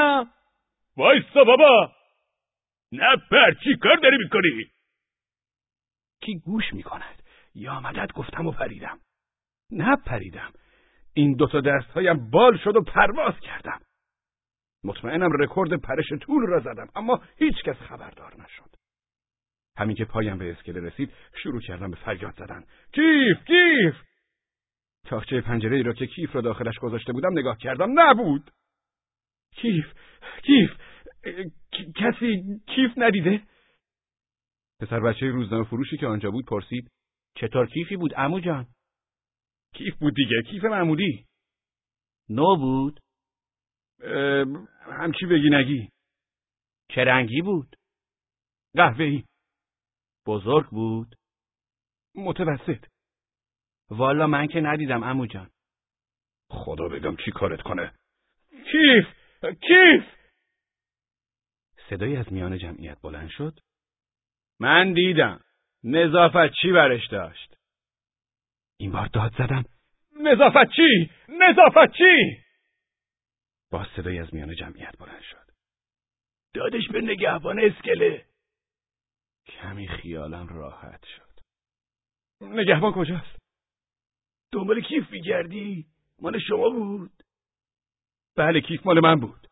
ها 0.96 1.02
وایسا 1.02 1.44
بابا 1.44 1.92
نه 2.92 3.16
پر 3.30 3.52
چی 3.64 3.76
کار 3.82 3.96
داری 3.96 4.16
می‌کنی 4.18 4.70
کی 6.20 6.38
گوش 6.38 6.72
می‌کند 6.72 7.22
یا 7.54 7.80
مدد 7.80 8.12
گفتم 8.12 8.46
و 8.46 8.52
پریدم 8.52 8.98
نه 9.70 9.96
پریدم 9.96 10.52
این 11.14 11.34
دوتا 11.34 11.60
دستهایم 11.60 12.30
بال 12.30 12.58
شد 12.58 12.76
و 12.76 12.82
پرواز 12.82 13.40
کردم 13.40 13.80
مطمئنم 14.84 15.32
رکورد 15.32 15.74
پرش 15.74 16.12
طول 16.22 16.46
را 16.46 16.60
زدم 16.60 16.88
اما 16.94 17.22
هیچ 17.36 17.62
کس 17.64 17.76
خبردار 17.76 18.34
نشد 18.42 18.76
همین 19.78 19.96
که 19.96 20.04
پایم 20.04 20.38
به 20.38 20.50
اسکله 20.50 20.80
رسید 20.80 21.12
شروع 21.42 21.60
کردم 21.60 21.90
به 21.90 21.96
فریاد 21.96 22.34
زدن 22.34 22.64
کیف 22.92 23.44
کیف 23.46 23.94
تاخچه 25.06 25.40
پنجره 25.40 25.76
ای 25.76 25.82
را 25.82 25.92
که 25.92 26.06
کیف 26.06 26.34
را 26.34 26.40
داخلش 26.40 26.78
گذاشته 26.78 27.12
بودم 27.12 27.38
نگاه 27.38 27.56
کردم 27.58 28.00
نبود 28.00 28.50
کیف 29.56 29.92
کیف 30.42 30.70
کسی 31.96 32.60
کیف 32.66 32.90
ندیده؟ 32.96 33.42
پسر 34.80 35.00
بچه 35.00 35.26
روزنامه 35.26 35.64
فروشی 35.64 35.96
که 35.96 36.06
آنجا 36.06 36.30
بود 36.30 36.46
پرسید 36.46 36.90
چطور 37.34 37.66
کیفی 37.66 37.96
بود 37.96 38.12
امو 38.16 38.40
جان؟ 38.40 38.66
کیف 39.74 39.96
بود 39.96 40.14
دیگه 40.14 40.42
کیف 40.50 40.64
معمولی. 40.64 41.26
نو 42.28 42.56
بود؟ 42.56 43.00
همچی 45.00 45.26
بگی 45.26 45.50
نگی. 45.50 45.88
چه 46.88 47.04
رنگی 47.04 47.42
بود؟ 47.42 47.76
قهوه‌ای. 48.74 49.24
بزرگ 50.26 50.66
بود؟ 50.66 51.14
متوسط. 52.14 52.84
والا 53.90 54.26
من 54.26 54.46
که 54.46 54.60
ندیدم 54.60 55.02
امو 55.02 55.26
جان. 55.26 55.50
خدا 56.50 56.88
بگم 56.88 57.16
چی 57.16 57.30
کارت 57.30 57.62
کنه. 57.62 57.94
کیف! 58.50 59.06
کیف؟ 59.54 60.04
صدایی 61.90 62.16
از 62.16 62.32
میان 62.32 62.58
جمعیت 62.58 62.98
بلند 63.02 63.28
شد. 63.30 63.60
من 64.60 64.92
دیدم. 64.92 65.40
نظافت 65.84 66.52
چی 66.62 66.72
برش 66.72 67.08
داشت؟ 67.08 67.56
این 68.76 68.92
بار 68.92 69.06
داد 69.06 69.32
زدم. 69.38 69.64
نظافت 70.20 70.70
چی؟ 70.76 71.10
نظافت 71.28 71.92
چی؟ 71.98 72.42
با 73.70 73.86
صدایی 73.96 74.18
از 74.18 74.34
میان 74.34 74.54
جمعیت 74.54 74.96
بلند 74.98 75.22
شد. 75.22 75.50
دادش 76.54 76.88
به 76.92 77.00
نگهبان 77.00 77.60
اسکله. 77.60 78.26
کمی 79.46 79.88
خیالم 79.88 80.48
راحت 80.48 81.04
شد. 81.04 81.40
نگهبان 82.40 82.92
کجاست؟ 82.92 83.36
دنبال 84.52 84.80
کیف 84.80 85.10
میگردی؟ 85.10 85.86
مال 86.18 86.38
شما 86.38 86.70
بود. 86.70 87.15
بله 88.36 88.60
کیف 88.60 88.86
مال 88.86 89.00
من 89.00 89.20
بود. 89.20 89.46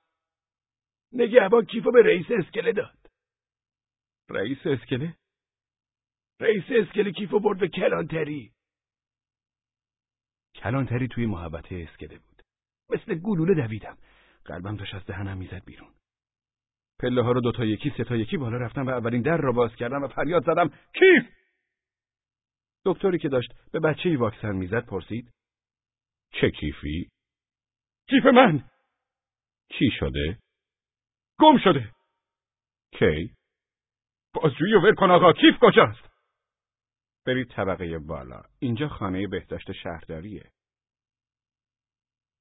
نگهبان 1.12 1.64
کیفو 1.64 1.90
به 1.90 2.02
رئیس 2.02 2.26
اسکله 2.30 2.72
داد. 2.72 2.98
رئیس 4.30 4.58
اسکله؟ 4.66 5.16
رئیس 6.40 6.64
اسکله 6.68 7.12
کیفو 7.12 7.40
برد 7.40 7.58
به 7.58 7.68
کلانتری. 7.68 8.52
کلانتری 10.54 11.08
توی 11.08 11.26
محبته 11.26 11.86
اسکله 11.88 12.18
بود. 12.18 12.42
مثل 12.90 13.14
گلوله 13.14 13.54
دویدم. 13.54 13.98
قلبم 14.44 14.76
داشت 14.76 14.94
از 14.94 15.06
دهنم 15.06 15.38
می‌زد 15.38 15.64
بیرون. 15.64 15.94
پله 17.00 17.22
ها 17.22 17.32
رو 17.32 17.40
دوتا 17.40 17.64
یکی 17.64 17.92
سه 17.96 18.04
تا 18.04 18.16
یکی 18.16 18.36
بالا 18.36 18.56
رفتم 18.56 18.86
و 18.86 18.90
اولین 18.90 19.22
در 19.22 19.36
را 19.36 19.52
باز 19.52 19.76
کردم 19.76 20.02
و 20.02 20.08
فریاد 20.08 20.44
زدم 20.44 20.68
کیف! 20.68 21.24
دکتری 22.84 23.18
که 23.18 23.28
داشت 23.28 23.52
به 23.72 23.80
بچه 23.80 24.08
ای 24.08 24.16
واکسن 24.16 24.52
می‌زد 24.52 24.86
پرسید 24.86 25.30
چه 26.32 26.50
کیفی؟ 26.50 27.08
کیف 28.08 28.26
من! 28.26 28.70
چی 29.68 29.90
شده؟ 29.98 30.38
گم 31.40 31.58
شده. 31.64 31.92
کی؟ 32.92 33.34
بازجویی 34.34 34.74
و 34.74 34.80
ول 34.80 34.94
کن 34.94 35.10
آقا. 35.10 35.32
کیف 35.32 35.54
کجاست؟ 35.60 36.14
برید 37.26 37.48
طبقه 37.50 37.98
بالا. 37.98 38.42
اینجا 38.58 38.88
خانه 38.88 39.26
بهداشت 39.26 39.72
شهرداریه. 39.72 40.50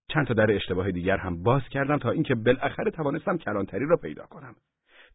چند 0.10 0.28
تا 0.28 0.34
در 0.34 0.52
اشتباه 0.52 0.92
دیگر 0.92 1.18
هم 1.18 1.44
باز 1.44 1.62
کردم 1.72 1.98
تا 1.98 2.12
اینکه 2.12 2.36
بالاخره 2.36 2.92
توانستم 2.92 3.38
کلانتری 3.38 3.86
را 3.86 3.98
پیدا 3.98 4.26
کنم. 4.26 4.56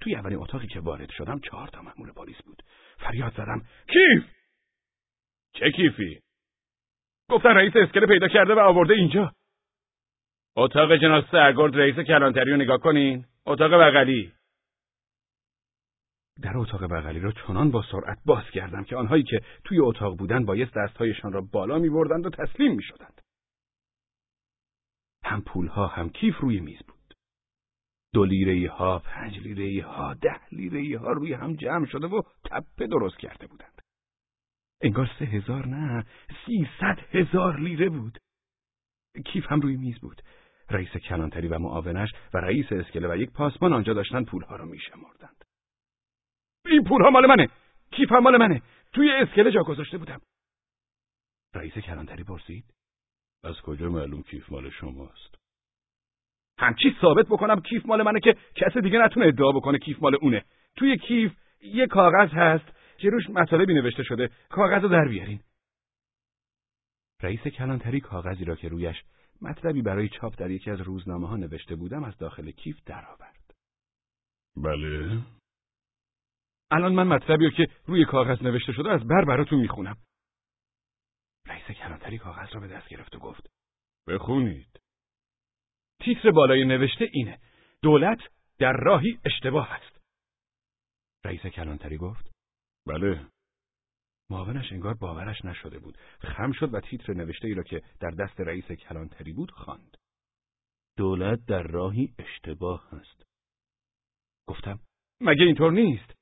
توی 0.01 0.17
اولین 0.17 0.39
اتاقی 0.39 0.67
که 0.67 0.81
وارد 0.81 1.11
شدم 1.11 1.39
چهار 1.39 1.69
تا 1.69 1.83
مأمور 1.83 2.13
پلیس 2.13 2.43
بود. 2.43 2.63
فریاد 2.99 3.33
زدم. 3.33 3.63
کیف! 3.87 4.25
چه 5.53 5.71
کیفی؟ 5.71 6.21
گفتن 7.31 7.49
رئیس 7.49 7.73
اسکله 7.77 8.07
پیدا 8.07 8.29
کرده 8.29 8.55
و 8.55 8.59
آورده 8.59 8.95
اینجا. 8.95 9.33
اتاق 10.61 10.97
جناب 10.97 11.25
سرگرد 11.31 11.77
رئیس 11.77 11.97
کلانتری 11.97 12.51
رو 12.51 12.57
نگاه 12.57 12.79
کنین 12.79 13.25
اتاق 13.47 13.71
بغلی 13.75 14.33
در 16.43 16.59
اتاق 16.59 16.85
بغلی 16.85 17.21
را 17.21 17.33
چنان 17.33 17.71
با 17.71 17.85
سرعت 17.93 18.19
باز 18.25 18.45
کردم 18.45 18.85
که 18.85 18.97
آنهایی 18.97 19.23
که 19.23 19.41
توی 19.65 19.81
اتاق 19.81 20.19
بودند 20.19 20.47
بایست 20.47 20.75
دستهایشان 20.77 21.33
را 21.33 21.41
بالا 21.41 21.79
می 21.79 21.89
بردند 21.89 22.27
و 22.27 22.31
تسلیم 22.31 22.75
می 22.75 22.83
شدند. 22.83 23.21
هم 25.25 25.43
پولها 25.43 25.87
هم 25.87 26.11
کیف 26.11 26.39
روی 26.39 26.61
میز 26.61 26.79
بود. 26.79 27.15
دو 28.15 28.25
لیره 28.25 28.71
ها، 28.71 28.99
پنج 28.99 29.39
لیره 29.39 29.87
ها، 29.87 30.15
ده 30.15 30.49
لیره 30.53 30.99
ها 30.99 31.13
روی 31.13 31.33
هم 31.33 31.57
جمع 31.57 31.87
شده 31.87 32.07
و 32.07 32.23
تپه 32.45 32.87
درست 32.87 33.19
کرده 33.19 33.47
بودند. 33.47 33.83
انگار 34.83 35.11
سه 35.19 35.25
هزار 35.25 35.67
نه، 35.67 36.07
سیصد 36.47 36.99
هزار 37.11 37.61
لیره 37.61 37.89
بود. 37.89 38.19
کیف 39.25 39.53
هم 39.53 39.61
روی 39.61 39.77
میز 39.77 39.99
بود 40.01 40.23
رئیس 40.71 40.97
کلانتری 40.97 41.49
و 41.49 41.59
معاونش 41.59 42.09
و 42.35 42.39
رئیس 42.39 42.73
اسکله 42.73 43.09
و 43.09 43.17
یک 43.17 43.31
پاسبان 43.31 43.73
آنجا 43.73 43.93
داشتن 43.93 44.25
پولها 44.25 44.57
را 44.57 44.65
میشمردند. 44.65 45.45
این 46.67 46.85
پولها 46.85 47.11
مال 47.11 47.27
منه. 47.27 47.49
کیف 47.91 48.13
مال 48.13 48.37
منه. 48.37 48.63
توی 48.93 49.11
اسکله 49.11 49.51
جا 49.51 49.63
گذاشته 49.63 49.99
بودم. 49.99 50.21
رئیس 51.55 51.73
کلانتری 51.73 52.25
پرسید. 52.25 52.65
از 53.45 53.61
کجا 53.61 53.89
معلوم 53.89 54.23
کیف 54.23 54.53
مال 54.53 54.71
شماست؟ 54.71 55.39
همچی 56.59 56.97
ثابت 57.01 57.27
بکنم 57.27 57.61
کیف 57.61 57.87
مال 57.87 58.03
منه 58.03 58.21
که 58.21 58.37
کس 58.55 58.77
دیگه 58.77 58.99
نتونه 58.99 59.27
ادعا 59.27 59.53
بکنه 59.53 59.79
کیف 59.79 60.03
مال 60.03 60.15
اونه. 60.15 60.45
توی 60.77 60.99
کیف 60.99 61.33
یه 61.61 61.87
کاغذ 61.87 62.31
هست 62.33 62.65
که 62.99 63.11
روش 63.11 63.31
مطالبی 63.31 63.75
نوشته 63.75 64.03
شده. 64.03 64.31
کاغذ 64.49 64.83
رو 64.83 64.89
در 64.89 65.09
بیارین. 65.09 65.41
رئیس 67.23 67.41
کلانتری 67.41 68.01
کاغذی 68.01 68.45
را 68.45 68.57
که 68.57 68.69
رویش 68.69 69.03
مطلبی 69.43 69.83
برای 69.83 70.09
چاپ 70.09 70.39
در 70.39 70.51
یکی 70.51 70.71
از 70.71 70.81
روزنامه 70.81 71.29
ها 71.29 71.37
نوشته 71.37 71.77
بودم 71.77 72.05
از 72.05 72.17
داخل 72.17 72.51
کیف 72.51 72.85
درآورد. 72.87 73.55
بله. 74.57 75.23
الان 76.71 76.93
من 76.95 77.07
مطلبی 77.07 77.45
رو 77.45 77.51
که 77.51 77.69
روی 77.87 78.05
کاغذ 78.05 78.43
نوشته 78.43 78.73
شده 78.73 78.91
از 78.91 79.07
بر 79.07 79.25
براتون 79.25 79.61
می‌خونم. 79.61 79.97
رئیس 81.47 81.65
کلانتری 81.65 82.19
کاغذ 82.19 82.55
را 82.55 82.61
به 82.61 82.69
دست 82.69 82.89
گرفت 82.89 83.17
و 83.17 83.19
گفت 83.19 83.51
بخونید. 84.09 84.81
تیتر 86.01 86.31
بالای 86.31 86.65
نوشته 86.65 87.09
اینه 87.13 87.39
دولت 87.83 88.19
در 88.59 88.73
راهی 88.73 89.21
اشتباه 89.25 89.73
است. 89.73 90.01
رئیس 91.25 91.47
کلانتری 91.47 91.97
گفت 91.97 92.31
بله. 92.87 93.27
معاونش 94.31 94.73
انگار 94.73 94.95
باورش 94.95 95.45
نشده 95.45 95.79
بود. 95.79 95.99
خم 96.21 96.53
شد 96.53 96.75
و 96.75 96.81
تیتر 96.81 97.13
نوشته 97.15 97.49
ای 97.49 97.55
را 97.55 97.63
که 97.63 97.83
در 98.01 98.11
دست 98.11 98.41
رئیس 98.41 98.73
کلانتری 98.73 99.33
بود 99.33 99.51
خواند. 99.51 99.97
دولت 100.97 101.45
در 101.47 101.63
راهی 101.63 102.15
اشتباه 102.19 102.95
است. 102.95 103.23
گفتم 104.49 104.81
مگه 105.21 105.45
اینطور 105.45 105.73
نیست؟ 105.73 106.15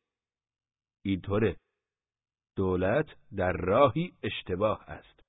اینطوره. 1.04 1.56
دولت 2.56 3.16
در 3.36 3.52
راهی 3.52 4.12
اشتباه 4.22 4.90
است. 4.90 5.22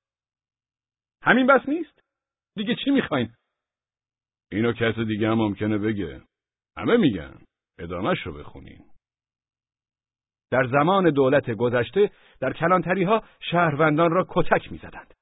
همین 1.21 1.47
بس 1.47 1.69
نیست؟ 1.69 2.01
دیگه 2.55 2.75
چی 2.85 2.91
می‌خواین 2.91 3.33
اینو 4.51 4.73
کس 4.73 4.99
دیگه 5.07 5.27
هم 5.27 5.37
ممکنه 5.37 5.77
بگه. 5.77 6.21
همه 6.77 6.97
میگن. 6.97 7.45
ادامش 7.79 8.17
رو 8.25 8.33
بخونین 8.33 8.96
در 10.51 10.67
زمان 10.67 11.09
دولت 11.09 11.51
گذشته 11.51 12.11
در 12.39 12.53
کلانتری 12.53 13.03
ها 13.03 13.23
شهروندان 13.39 14.11
را 14.11 14.25
کتک 14.29 14.71
می‌زدند. 14.71 15.13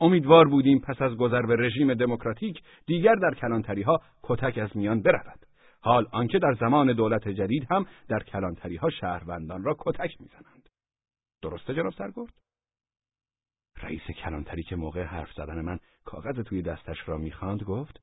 امیدوار 0.00 0.48
بودیم 0.48 0.80
پس 0.80 1.02
از 1.02 1.16
گذر 1.16 1.42
به 1.42 1.56
رژیم 1.56 1.94
دموکراتیک 1.94 2.62
دیگر 2.86 3.14
در 3.14 3.34
کلانتری 3.34 3.82
ها 3.82 4.00
کتک 4.22 4.58
از 4.58 4.76
میان 4.76 5.02
برود. 5.02 5.46
حال 5.80 6.06
آنکه 6.12 6.38
در 6.38 6.54
زمان 6.60 6.92
دولت 6.92 7.28
جدید 7.28 7.66
هم 7.70 7.86
در 8.08 8.22
کلانتری 8.22 8.76
ها 8.76 8.90
شهروندان 8.90 9.64
را 9.64 9.76
کتک 9.78 10.20
می‌زنند. 10.20 10.68
درسته 11.42 11.74
جناب 11.74 11.92
سرگرد؟ 11.92 12.32
رئیس 13.82 14.02
کلانتری 14.02 14.62
که 14.62 14.76
موقع 14.76 15.02
حرف 15.02 15.32
زدن 15.32 15.60
من 15.60 15.78
کاغذ 16.04 16.44
توی 16.44 16.62
دستش 16.62 17.08
را 17.08 17.16
می‌خواند 17.16 17.62
گفت 17.62 18.00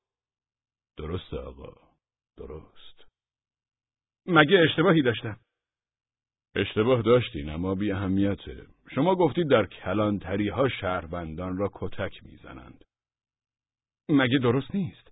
درست 0.98 1.34
آقا 1.34 1.74
درست 2.38 3.06
مگه 4.26 4.60
اشتباهی 4.60 5.02
داشتم 5.02 5.38
اشتباه 6.58 7.02
داشتین 7.02 7.50
اما 7.50 7.76
بی 7.76 7.92
اهمیته. 7.92 8.68
شما 8.96 9.16
گفتید 9.16 9.50
در 9.50 9.66
کلانتری 9.66 10.50
ها 10.50 10.70
شهروندان 10.70 11.58
را 11.58 11.70
کتک 11.74 12.24
می‌زنند. 12.24 12.86
مگه 14.10 14.38
درست 14.38 14.76
نیست؟ 14.76 15.12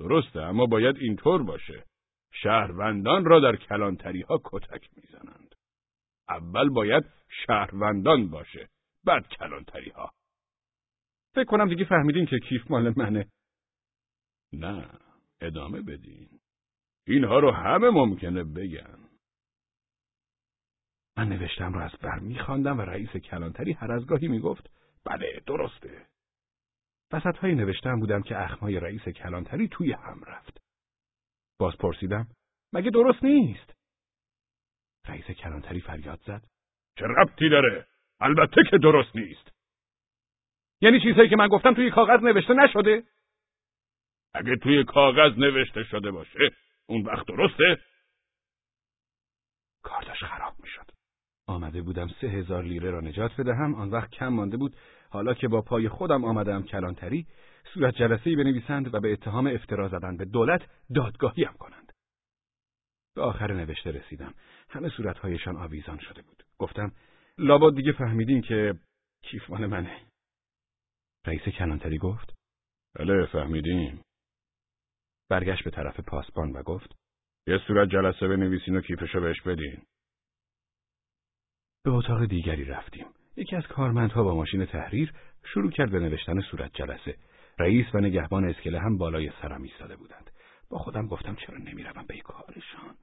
درسته 0.00 0.40
اما 0.40 0.66
باید 0.66 0.96
اینطور 0.96 1.42
باشه. 1.42 1.84
شهروندان 2.32 3.24
را 3.24 3.40
در 3.40 3.56
کلانتری 3.56 4.22
ها 4.22 4.40
کتک 4.44 4.90
می‌زنند. 4.96 5.54
اول 6.28 6.68
باید 6.68 7.04
شهروندان 7.46 8.30
باشه 8.30 8.68
بعد 9.04 9.28
کلانتری 9.28 9.90
ها 9.90 10.12
فکر 11.34 11.44
کنم 11.44 11.68
دیگه 11.68 11.84
فهمیدین 11.84 12.26
که 12.26 12.38
کیف 12.38 12.70
مال 12.70 12.94
منه. 12.96 13.28
نه 14.52 14.90
ادامه 15.40 15.82
بدین. 15.82 16.28
اینها 17.06 17.38
رو 17.38 17.50
همه 17.50 17.90
ممکنه 17.90 18.44
بگن. 18.44 19.03
من 21.16 21.28
نوشتم 21.28 21.72
رو 21.72 21.80
از 21.80 21.92
بر 22.00 22.18
میخواندم 22.18 22.78
و 22.78 22.80
رئیس 22.80 23.16
کلانتری 23.16 23.72
هر 23.72 23.92
از 23.92 24.06
گاهی 24.06 24.28
می‌گفت 24.28 24.70
بله 25.04 25.42
درسته. 25.46 26.06
وسط 27.12 27.36
های 27.36 27.54
نوشتم 27.54 28.00
بودم 28.00 28.22
که 28.22 28.42
اخمای 28.42 28.80
رئیس 28.80 29.08
کلانتری 29.08 29.68
توی 29.68 29.92
هم 29.92 30.24
رفت. 30.26 30.60
باز 31.58 31.76
پرسیدم 31.76 32.26
مگه 32.72 32.90
درست 32.90 33.24
نیست؟ 33.24 33.74
رئیس 35.08 35.24
کلانتری 35.30 35.80
فریاد 35.80 36.20
زد 36.26 36.46
چه 36.98 37.04
ربطی 37.06 37.48
داره؟ 37.48 37.86
البته 38.20 38.62
که 38.70 38.78
درست 38.78 39.16
نیست. 39.16 39.50
یعنی 40.80 41.00
چیزهایی 41.00 41.28
که 41.28 41.36
من 41.36 41.48
گفتم 41.48 41.74
توی 41.74 41.90
کاغذ 41.90 42.22
نوشته 42.22 42.54
نشده؟ 42.54 43.02
اگه 44.34 44.56
توی 44.56 44.84
کاغذ 44.84 45.38
نوشته 45.38 45.84
شده 45.84 46.10
باشه 46.10 46.50
اون 46.86 47.02
وقت 47.02 47.26
درسته؟ 47.26 47.78
کار 49.82 50.02
داشت 50.02 50.24
خراب 50.24 50.43
آمده 51.46 51.82
بودم 51.82 52.08
سه 52.20 52.26
هزار 52.26 52.64
لیره 52.64 52.90
را 52.90 53.00
نجات 53.00 53.40
بدهم. 53.40 53.74
آن 53.74 53.90
وقت 53.90 54.10
کم 54.10 54.28
مانده 54.28 54.56
بود. 54.56 54.76
حالا 55.10 55.34
که 55.34 55.48
با 55.48 55.62
پای 55.62 55.88
خودم 55.88 56.24
آمدم 56.24 56.62
کلانتری 56.62 57.26
صورت 57.74 57.94
جلسه 57.94 58.36
بنویسند 58.36 58.94
و 58.94 59.00
به 59.00 59.12
اتهام 59.12 59.46
افترا 59.46 59.88
زدن 59.88 60.16
به 60.16 60.24
دولت 60.24 60.62
دادگاهی 60.94 61.44
هم 61.44 61.54
کنند. 61.54 61.92
به 63.14 63.22
آخر 63.22 63.52
نوشته 63.52 63.90
رسیدم. 63.90 64.34
همه 64.68 64.88
صورتهایشان 64.88 65.56
آویزان 65.56 65.98
شده 65.98 66.22
بود. 66.22 66.42
گفتم 66.58 66.92
لابد 67.38 67.76
دیگه 67.76 67.92
فهمیدین 67.92 68.40
که 68.40 68.74
کیف 69.22 69.50
مال 69.50 69.66
منه. 69.66 70.00
رئیس 71.26 71.42
کلانتری 71.42 71.98
گفت 71.98 72.34
بله 72.94 73.26
فهمیدیم. 73.26 74.02
برگشت 75.30 75.64
به 75.64 75.70
طرف 75.70 76.00
پاسبان 76.00 76.52
و 76.52 76.62
گفت 76.62 76.96
یه 77.46 77.58
صورت 77.66 77.88
جلسه 77.88 78.28
بنویسین 78.28 78.76
و 78.76 78.80
کیفشو 78.80 79.20
بهش 79.20 79.40
بدین. 79.40 79.82
به 81.84 81.90
اتاق 81.90 82.24
دیگری 82.24 82.64
رفتیم. 82.64 83.06
یکی 83.36 83.56
از 83.56 83.66
کارمندها 83.66 84.22
با 84.22 84.34
ماشین 84.34 84.66
تحریر 84.66 85.12
شروع 85.44 85.70
کرد 85.70 85.90
به 85.90 86.00
نوشتن 86.00 86.40
صورت 86.40 86.70
جلسه. 86.74 87.16
رئیس 87.58 87.86
و 87.94 87.98
نگهبان 87.98 88.44
اسکله 88.44 88.80
هم 88.80 88.98
بالای 88.98 89.30
سرم 89.42 89.62
ایستاده 89.62 89.96
بودند. 89.96 90.30
با 90.70 90.78
خودم 90.78 91.06
گفتم 91.06 91.34
چرا 91.34 91.58
نمی‌روم 91.58 92.04
به 92.06 92.20
کارشان. 92.20 92.96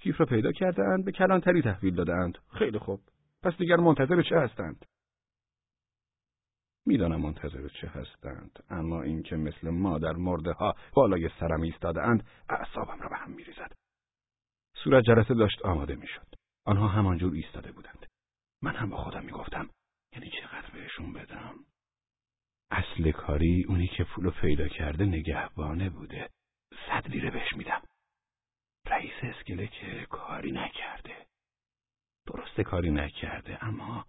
کیف 0.00 0.20
را 0.20 0.26
پیدا 0.26 0.52
کردند 0.52 1.04
به 1.04 1.12
کلانتری 1.12 1.62
تحویل 1.62 1.94
دادند. 1.94 2.38
خیلی 2.58 2.78
خوب. 2.78 3.00
پس 3.42 3.56
دیگر 3.58 3.76
منتظر 3.76 4.22
چه 4.22 4.38
هستند؟ 4.38 4.86
می‌دانم 6.86 7.20
منتظر 7.20 7.68
چه 7.68 7.88
هستند 7.88 8.64
اما 8.70 9.02
اینکه 9.02 9.36
مثل 9.36 9.70
مادر 9.70 10.12
مرده 10.12 10.52
ها 10.52 10.74
بالای 10.94 11.30
سرم 11.40 11.62
ایستادهاند 11.62 12.26
اعصابم 12.48 13.00
را 13.00 13.08
به 13.08 13.16
هم 13.16 13.30
میریزد 13.30 13.72
صورت 14.84 15.04
جلسه 15.04 15.34
داشت 15.34 15.62
آماده 15.62 15.94
می‌شد 15.94 16.43
آنها 16.64 16.88
همانجور 16.88 17.34
ایستاده 17.34 17.72
بودند. 17.72 18.06
من 18.62 18.76
هم 18.76 18.90
با 18.90 18.96
خودم 18.96 19.24
می‌گفتم 19.24 19.70
یعنی 20.12 20.30
چقدر 20.30 20.70
بهشون 20.70 21.12
بدم؟ 21.12 21.54
اصل 22.70 23.10
کاری 23.10 23.64
اونی 23.68 23.86
که 23.86 24.04
پولو 24.04 24.30
پیدا 24.30 24.68
کرده 24.68 25.04
نگهبانه 25.04 25.90
بوده. 25.90 26.30
صد 26.86 27.08
لیره 27.08 27.30
بهش 27.30 27.52
میدم. 27.52 27.82
رئیس 28.86 29.12
اسکله 29.22 29.66
که 29.66 30.06
کاری 30.10 30.52
نکرده. 30.52 31.26
درست 32.26 32.60
کاری 32.60 32.90
نکرده 32.90 33.64
اما 33.64 34.06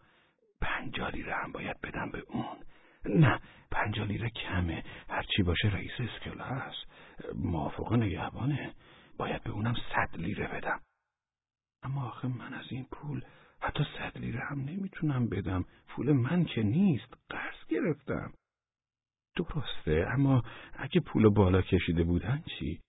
پنجا 0.61 1.09
لیره 1.09 1.35
هم 1.35 1.51
باید 1.51 1.81
بدم 1.81 2.11
به 2.11 2.19
اون. 2.27 2.57
نه 3.05 3.39
پنجا 3.71 4.03
لیره 4.03 4.29
کمه. 4.29 4.83
هرچی 5.09 5.43
باشه 5.43 5.67
رئیس 5.67 5.91
اسکله 5.99 6.43
هست. 6.43 6.85
موافق 7.35 7.93
نگهبانه. 7.93 8.73
باید 9.17 9.43
به 9.43 9.49
اونم 9.49 9.75
صد 9.93 10.09
لیره 10.17 10.47
بدم. 10.47 10.81
اما 11.85 12.05
آخه 12.05 12.27
من 12.27 12.53
از 12.53 12.65
این 12.69 12.85
پول 12.91 13.21
حتی 13.61 13.83
صد 13.97 14.17
لیره 14.17 14.39
هم 14.39 14.59
نمی‌تونم 14.59 15.27
بدم. 15.27 15.65
پول 15.87 16.11
من 16.11 16.45
که 16.45 16.63
نیست 16.63 17.13
قرض 17.29 17.67
گرفتم. 17.69 18.33
درسته 19.35 20.07
اما 20.13 20.43
اگه 20.73 21.01
پول 21.01 21.29
بالا 21.29 21.61
کشیده 21.61 22.03
بودن 22.03 22.43
چی؟ 22.45 22.79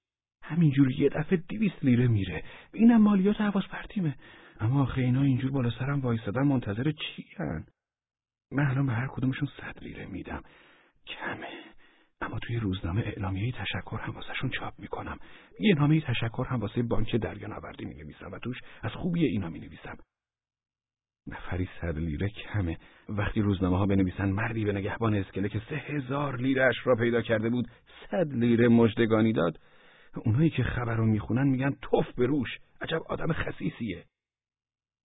همینجور 0.43 0.93
یه 0.93 1.09
دفعه 1.09 1.43
دیویست 1.49 1.85
لیره 1.85 2.09
میره. 2.09 2.45
اینم 2.73 3.03
مالیات 3.03 3.41
حواظ 3.41 3.65
پرتیمه. 3.65 4.17
اما 4.61 4.83
آخه 4.83 5.01
اینا 5.01 5.23
اینجور 5.23 5.51
بالا 5.51 5.71
سرم 5.71 6.01
وایستادن 6.01 6.43
منتظر 6.43 6.93
چی 6.93 7.27
هن؟ 7.37 7.67
من 8.53 8.67
الان 8.67 8.87
به 8.87 8.93
هر 8.93 9.07
کدومشون 9.07 9.49
صد 9.57 9.83
لیره 9.83 10.07
میدم. 10.07 10.43
کمه. 11.07 11.66
اما 12.21 12.39
توی 12.39 12.57
روزنامه 12.57 13.01
اعلامیه 13.01 13.53
تشکر 13.53 13.99
هم 14.01 14.15
واسهشون 14.15 14.51
چاپ 14.51 14.75
می‌کنم. 14.79 15.19
یه 15.61 15.75
نامه 15.75 16.01
تشکر 16.01 16.47
هم 16.49 16.61
واسه 16.61 16.83
بانک 16.83 17.17
دریا 17.17 17.49
نوردی 17.49 17.85
می 17.85 17.95
نویسم 17.95 18.33
و 18.33 18.39
توش 18.39 18.57
از 18.83 18.93
خوبی 18.93 19.25
اینا 19.25 19.49
می 19.49 19.59
نویسم 19.59 19.97
نفری 21.27 21.69
صد 21.81 21.99
لیره 21.99 22.29
کمه. 22.29 22.79
وقتی 23.09 23.41
روزنامه 23.41 23.79
ها 23.79 23.87
بنویسن 23.87 24.29
مردی 24.29 24.65
به 24.65 24.73
نگهبان 24.73 25.15
اسکله 25.15 25.49
که 25.49 25.63
سه 25.69 25.77
هزار 25.77 26.37
لیرهش 26.37 26.77
را 26.85 26.95
پیدا 26.97 27.23
کرده 27.23 27.51
بود 27.51 27.69
صد 28.11 28.33
لیره 28.33 28.69
مجدگانی 28.69 29.33
داد. 29.33 29.61
اونایی 30.25 30.51
که 30.51 30.63
خبر 30.63 30.97
رو 30.97 31.07
می‌خونن 31.07 31.49
میگن 31.49 31.77
توف 31.83 32.13
به 32.13 32.27
روش. 32.27 32.59
عجب 32.81 33.03
آدم 33.09 33.33
خسیسیه 33.33 34.05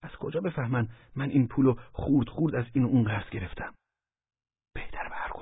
از 0.04 0.12
کجا 0.12 0.41
بفهمن؟ 0.41 0.88
من 1.15 1.30
این 1.30 1.47
پولو 1.47 1.76
خورد 1.91 2.28
خورد 2.28 2.56
از 2.56 2.65
این 2.74 2.86
اون 2.86 3.04
قرض 3.04 3.30
گرفتم. 3.30 3.74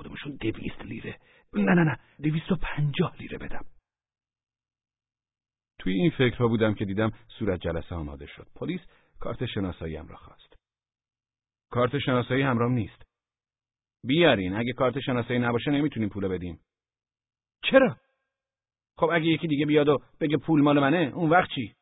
کدومشون 0.00 0.36
دویست 0.36 0.80
لیره. 0.80 1.18
نه 1.52 1.74
نه 1.74 1.84
نه 1.84 1.98
دویست 2.22 2.52
و 2.52 2.56
پنجاه 2.56 3.16
لیره 3.16 3.38
بدم. 3.38 3.64
توی 5.78 5.92
این 5.92 6.10
فکرها 6.10 6.48
بودم 6.48 6.74
که 6.74 6.84
دیدم 6.84 7.10
صورت 7.38 7.60
جلسه 7.60 7.94
آماده 7.94 8.26
شد. 8.26 8.46
پلیس 8.54 8.80
کارت 9.20 9.46
شناساییم 9.46 10.08
را 10.08 10.16
خواست. 10.16 10.56
کارت 11.70 11.98
شناسایی 11.98 12.42
همرام 12.42 12.72
نیست. 12.72 13.02
بیارین 14.04 14.56
اگه 14.56 14.72
کارت 14.72 15.00
شناسایی 15.00 15.40
نباشه 15.40 15.70
نمی‌تونیم 15.70 16.08
پول 16.08 16.28
بدیم. 16.28 16.60
چرا؟ 17.64 17.96
خب 18.96 19.10
اگه 19.12 19.26
یکی 19.26 19.46
دیگه 19.46 19.66
بیاد 19.66 19.88
و 19.88 19.98
بگه 20.20 20.36
پول 20.36 20.62
مال 20.62 20.80
منه 20.80 21.12
اون 21.14 21.30
وقت 21.30 21.50
چی؟ 21.54 21.74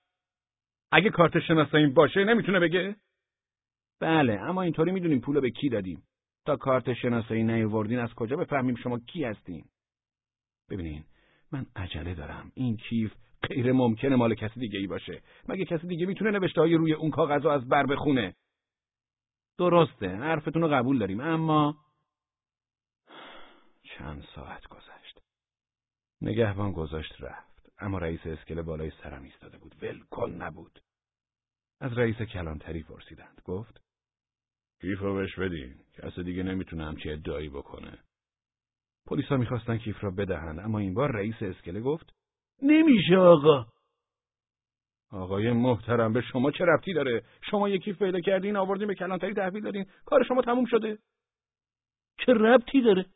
اگه 0.92 1.10
کارت 1.10 1.38
شناسایی 1.38 1.86
باشه 1.86 2.24
نمی‌تونه 2.24 2.60
بگه؟ 2.60 2.96
بله 4.00 4.32
اما 4.40 4.62
اینطوری 4.62 4.92
می‌دونیم 4.92 5.20
پولو 5.20 5.40
به 5.40 5.50
کی 5.50 5.68
دادیم. 5.68 6.07
تا 6.48 6.56
کارت 6.56 6.94
شناسایی 6.94 7.42
نیاوردین 7.42 7.98
از 7.98 8.14
کجا 8.14 8.36
بفهمیم 8.36 8.76
شما 8.76 8.98
کی 8.98 9.24
هستین؟ 9.24 9.64
ببینین 10.70 11.04
من 11.52 11.66
عجله 11.76 12.14
دارم. 12.14 12.52
این 12.54 12.76
کیف 12.76 13.14
غیر 13.42 13.72
ممکنه 13.72 14.16
مال 14.16 14.34
کسی 14.34 14.60
دیگه 14.60 14.78
ای 14.78 14.86
باشه. 14.86 15.22
مگه 15.48 15.64
کسی 15.64 15.86
دیگه 15.86 16.06
می‌تونه 16.06 16.30
نوشته 16.30 16.60
های 16.60 16.74
روی 16.74 16.92
اون 16.92 17.10
کاغذ 17.10 17.46
از 17.46 17.68
بر 17.68 17.86
بخونه؟ 17.86 18.34
درسته 19.58 20.08
حرفتون 20.08 20.62
رو 20.62 20.68
قبول 20.68 20.98
داریم 20.98 21.20
اما 21.20 21.76
چند 23.82 24.24
ساعت 24.34 24.66
گذشت. 24.66 25.20
نگهبان 26.20 26.72
گذاشت 26.72 27.20
رفت. 27.20 27.72
اما 27.78 27.98
رئیس 27.98 28.26
اسکله 28.26 28.62
بالای 28.62 28.92
سرم 29.02 29.22
ایستاده 29.22 29.58
بود. 29.58 29.74
ولکن 29.82 30.30
نبود. 30.30 30.80
از 31.80 31.98
رئیس 31.98 32.16
کلانتری 32.16 32.82
پرسیدند. 32.82 33.42
گفت 33.44 33.87
کیف 34.80 35.00
رو 35.00 35.14
بهش 35.14 35.38
بدین 35.38 35.74
کس 35.94 36.18
دیگه 36.18 36.42
نمی‌تونه 36.42 36.84
همچی 36.84 37.10
ادعایی 37.10 37.48
بکنه. 37.48 37.98
پلیسا 39.06 39.36
می‌خواستن 39.36 39.78
کیف 39.78 40.04
را 40.04 40.10
بدهند 40.10 40.58
اما 40.58 40.78
این 40.78 40.94
بار 40.94 41.12
رئیس 41.12 41.34
اسکله 41.40 41.80
گفت 41.80 42.14
نمیشه 42.62 43.16
آقا. 43.16 43.66
آقای 45.10 45.52
محترم 45.52 46.12
به 46.12 46.20
شما 46.20 46.50
چه 46.50 46.64
ربطی 46.64 46.92
داره؟ 46.92 47.24
شما 47.50 47.68
یکی 47.68 47.92
پیدا 47.92 48.20
کردین 48.20 48.56
آوردین 48.56 48.86
به 48.88 48.94
کلانتری 48.94 49.34
تحویل 49.34 49.62
دادین. 49.62 49.86
کار 50.06 50.24
شما 50.24 50.42
تموم 50.42 50.64
شده. 50.64 50.98
چه 52.18 52.32
ربطی 52.32 52.80
داره؟ 52.80 53.06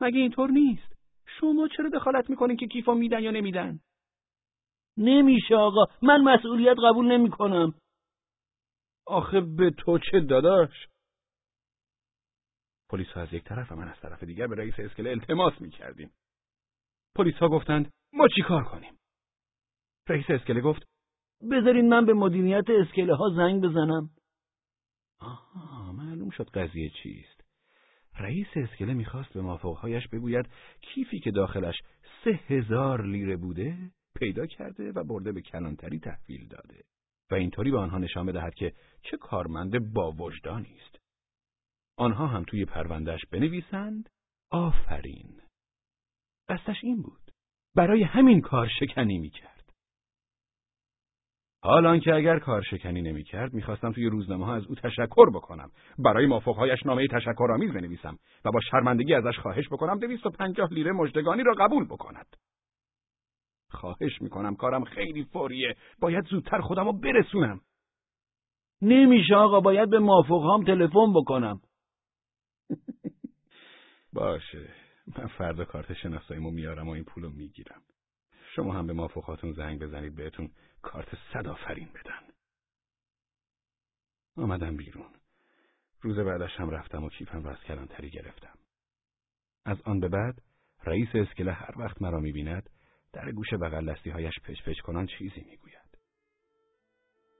مگه 0.00 0.18
اینطور 0.18 0.50
نیست. 0.50 0.96
شما 1.26 1.68
چرا 1.76 1.88
دخالت 1.88 2.30
می‌کنین 2.30 2.56
که 2.56 2.66
کیفا 2.66 2.94
میدن 2.94 3.22
یا 3.22 3.30
نمیدن؟ 3.30 3.80
نمیشه 4.96 5.54
آقا. 5.56 5.84
من 6.02 6.20
مسئولیت 6.22 6.76
قبول 6.84 7.12
نمی‌کنم. 7.12 7.74
آخه 9.10 9.40
به 9.40 9.70
تو 9.70 9.98
چه 9.98 10.20
داداش؟ 10.20 10.88
پلیس 12.88 13.08
ها 13.08 13.20
از 13.20 13.32
یک 13.32 13.44
طرف 13.44 13.72
و 13.72 13.76
من 13.76 13.88
از 13.88 14.00
طرف 14.00 14.24
دیگر 14.24 14.46
به 14.46 14.56
رئیس 14.56 14.74
اسکله 14.78 15.10
التماس 15.10 15.60
می‌کردیم. 15.60 16.10
پلیس 17.16 17.34
ها 17.34 17.48
گفتند 17.48 17.90
ما 18.12 18.28
چی 18.28 18.42
کار 18.42 18.64
کنیم؟ 18.64 18.98
رئیس 20.08 20.24
اسکله 20.28 20.60
گفت 20.60 20.82
بذارین 21.50 21.88
من 21.88 22.06
به 22.06 22.12
مدیریت 22.14 22.64
اسکله 22.68 23.14
ها 23.14 23.28
زنگ 23.36 23.62
بزنم. 23.62 24.10
آها 25.18 25.92
معلوم 25.92 26.30
شد 26.30 26.50
قضیه 26.50 26.90
چیست. 27.02 27.44
رئیس 28.18 28.48
اسکله 28.56 28.94
می‌خواست 28.94 29.32
به 29.32 29.40
مافوقهایش 29.40 30.08
بگوید 30.08 30.46
کیفی 30.80 31.20
که 31.20 31.30
داخلش 31.30 31.74
سه 32.24 32.30
هزار 32.30 33.06
لیره 33.06 33.36
بوده 33.36 33.90
پیدا 34.16 34.46
کرده 34.46 34.92
و 34.92 35.04
برده 35.04 35.32
به 35.32 35.42
کلانتری 35.42 35.98
تحویل 35.98 36.48
داده. 36.48 36.84
و 37.30 37.34
اینطوری 37.34 37.70
به 37.70 37.78
آنها 37.78 37.98
نشان 37.98 38.26
بدهد 38.26 38.54
که 38.54 38.72
چه 39.02 39.16
کارمند 39.16 39.92
با 39.92 40.12
وجدانی 40.12 40.80
است. 40.80 40.98
آنها 41.98 42.26
هم 42.26 42.44
توی 42.44 42.64
پروندهش 42.64 43.20
بنویسند 43.30 44.08
آفرین! 44.50 45.40
قصدش 46.48 46.84
این 46.84 47.02
بود. 47.02 47.30
برای 47.74 48.02
همین 48.02 48.40
کار 48.40 48.68
شکنی 48.80 49.18
می‌کرد. 49.18 49.50
حال 51.62 52.00
که 52.00 52.14
اگر 52.14 52.38
کار 52.38 52.62
شکنی 52.62 53.02
نمی‌کرد 53.02 53.54
می‌خواستم 53.54 53.92
توی 53.92 54.06
روزنامه 54.06 54.46
ها 54.46 54.54
از 54.54 54.66
او 54.66 54.74
تشکر 54.74 55.30
بکنم. 55.30 55.70
برای 55.98 56.26
مافوقهایش 56.26 56.86
نامه 56.86 57.08
تشکرآمیز 57.08 57.72
بنویسم 57.72 58.18
و 58.44 58.50
با 58.50 58.60
شرمندگی 58.60 59.14
ازش 59.14 59.38
خواهش 59.38 59.68
بکنم 59.68 59.98
دویست 59.98 60.26
و 60.26 60.30
پنجاه 60.30 60.72
لیره 60.72 60.92
مجدگانی 60.92 61.42
را 61.42 61.54
قبول 61.54 61.84
بکند. 61.84 62.26
خواهش 63.70 64.22
می‌کنم 64.22 64.56
کارم 64.56 64.84
خیلی 64.84 65.24
فوریه. 65.24 65.76
باید 66.00 66.24
زودتر 66.24 66.60
خودم 66.60 66.84
رو 66.84 66.92
برسونم. 66.92 67.60
نمیشه 68.82 69.34
آقا 69.34 69.60
باید 69.60 69.90
به 69.90 69.98
مافوقهام 69.98 70.64
تلفن 70.64 71.12
بکنم. 71.14 71.60
باشه. 74.12 74.68
من 75.18 75.26
فردا 75.26 75.64
کارت 75.64 75.92
شناساییمو 75.92 76.50
میارم 76.50 76.88
و 76.88 76.90
این 76.90 77.04
پولو 77.04 77.30
می‌گیرم. 77.30 77.82
شما 78.56 78.74
هم 78.74 78.86
به 78.86 78.92
مافوقاتون 78.92 79.52
زنگ 79.52 79.80
بزنید 79.80 80.14
بهتون 80.14 80.50
کارت 80.82 81.08
صد 81.32 81.46
آفرین 81.48 81.88
بدن. 81.88 82.32
آمدم 84.36 84.76
بیرون. 84.76 85.06
روز 86.02 86.18
بعدش 86.18 86.56
هم 86.56 86.70
رفتم 86.70 87.04
و 87.04 87.08
کیفم 87.08 87.44
را 87.44 87.50
از 87.50 87.60
کلانتری 87.60 88.10
گرفتم. 88.10 88.58
از 89.64 89.82
آن 89.84 90.00
به 90.00 90.08
بعد 90.08 90.42
رئیس 90.84 91.08
اسکله 91.14 91.52
هر 91.52 91.78
وقت 91.78 92.02
مرا 92.02 92.20
می‌بیند 92.20 92.70
در 93.12 93.32
گوش 93.32 93.54
بغل 93.54 93.94
هایش 94.12 94.40
پچ 94.40 94.62
پچ 94.62 94.80
کنان 94.80 95.06
چیزی 95.06 95.44
می‌گوید. 95.50 95.90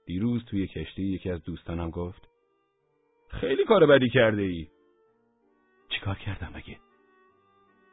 دیروز 0.05 0.45
توی 0.45 0.67
کشتی 0.67 1.03
یکی 1.03 1.29
از 1.29 1.43
دوستانم 1.43 1.89
گفت 1.89 2.27
خیلی 3.29 3.65
کار 3.65 3.85
بدی 3.85 4.09
کرده 4.09 4.41
ای 4.41 4.67
چیکار 5.89 6.15
کردم 6.15 6.51
مگه؟ 6.55 6.77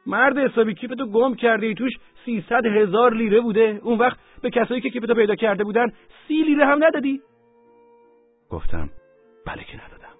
مرد 0.05 0.37
حسابی 0.37 0.73
کیفتو 0.73 1.05
گم 1.05 1.35
کرده 1.35 1.65
ای 1.65 1.73
توش 1.73 1.91
سیصد 2.25 2.65
هزار 2.65 3.13
لیره 3.13 3.41
بوده. 3.41 3.79
اون 3.83 3.99
وقت 3.99 4.19
به 4.41 4.49
کسایی 4.49 4.81
که 4.81 4.89
کیفتو 4.89 5.13
پیدا 5.15 5.35
کرده 5.35 5.63
بودن 5.63 5.87
سی 6.27 6.43
لیره 6.43 6.65
هم 6.65 6.83
ندادی. 6.83 7.21
گفتم 8.49 8.89
بله 9.45 9.63
که 9.63 9.85
ندادم. 9.85 10.15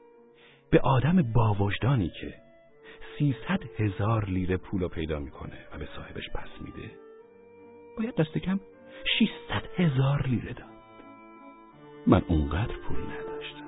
به 0.72 0.80
آدم 0.80 1.34
با 1.34 1.54
وجدانی 1.54 2.10
که 2.22 2.34
سیصد 3.18 3.60
هزار 3.78 4.26
لیره 4.26 4.58
پولو 4.58 4.88
پیدا 4.88 5.20
می‌کنه 5.20 5.68
و 5.74 5.78
به 5.78 5.88
صاحبش 5.96 6.30
پس 6.30 6.62
میده 6.62 7.09
باید 8.00 8.16
دست 8.16 8.38
کم 8.38 8.60
شیصد 9.20 9.66
هزار 9.76 10.28
لیره 10.28 10.54
داد. 10.54 10.70
من 12.08 12.22
اونقدر 12.28 12.76
پول 12.76 12.98
نداشتم. 12.98 13.59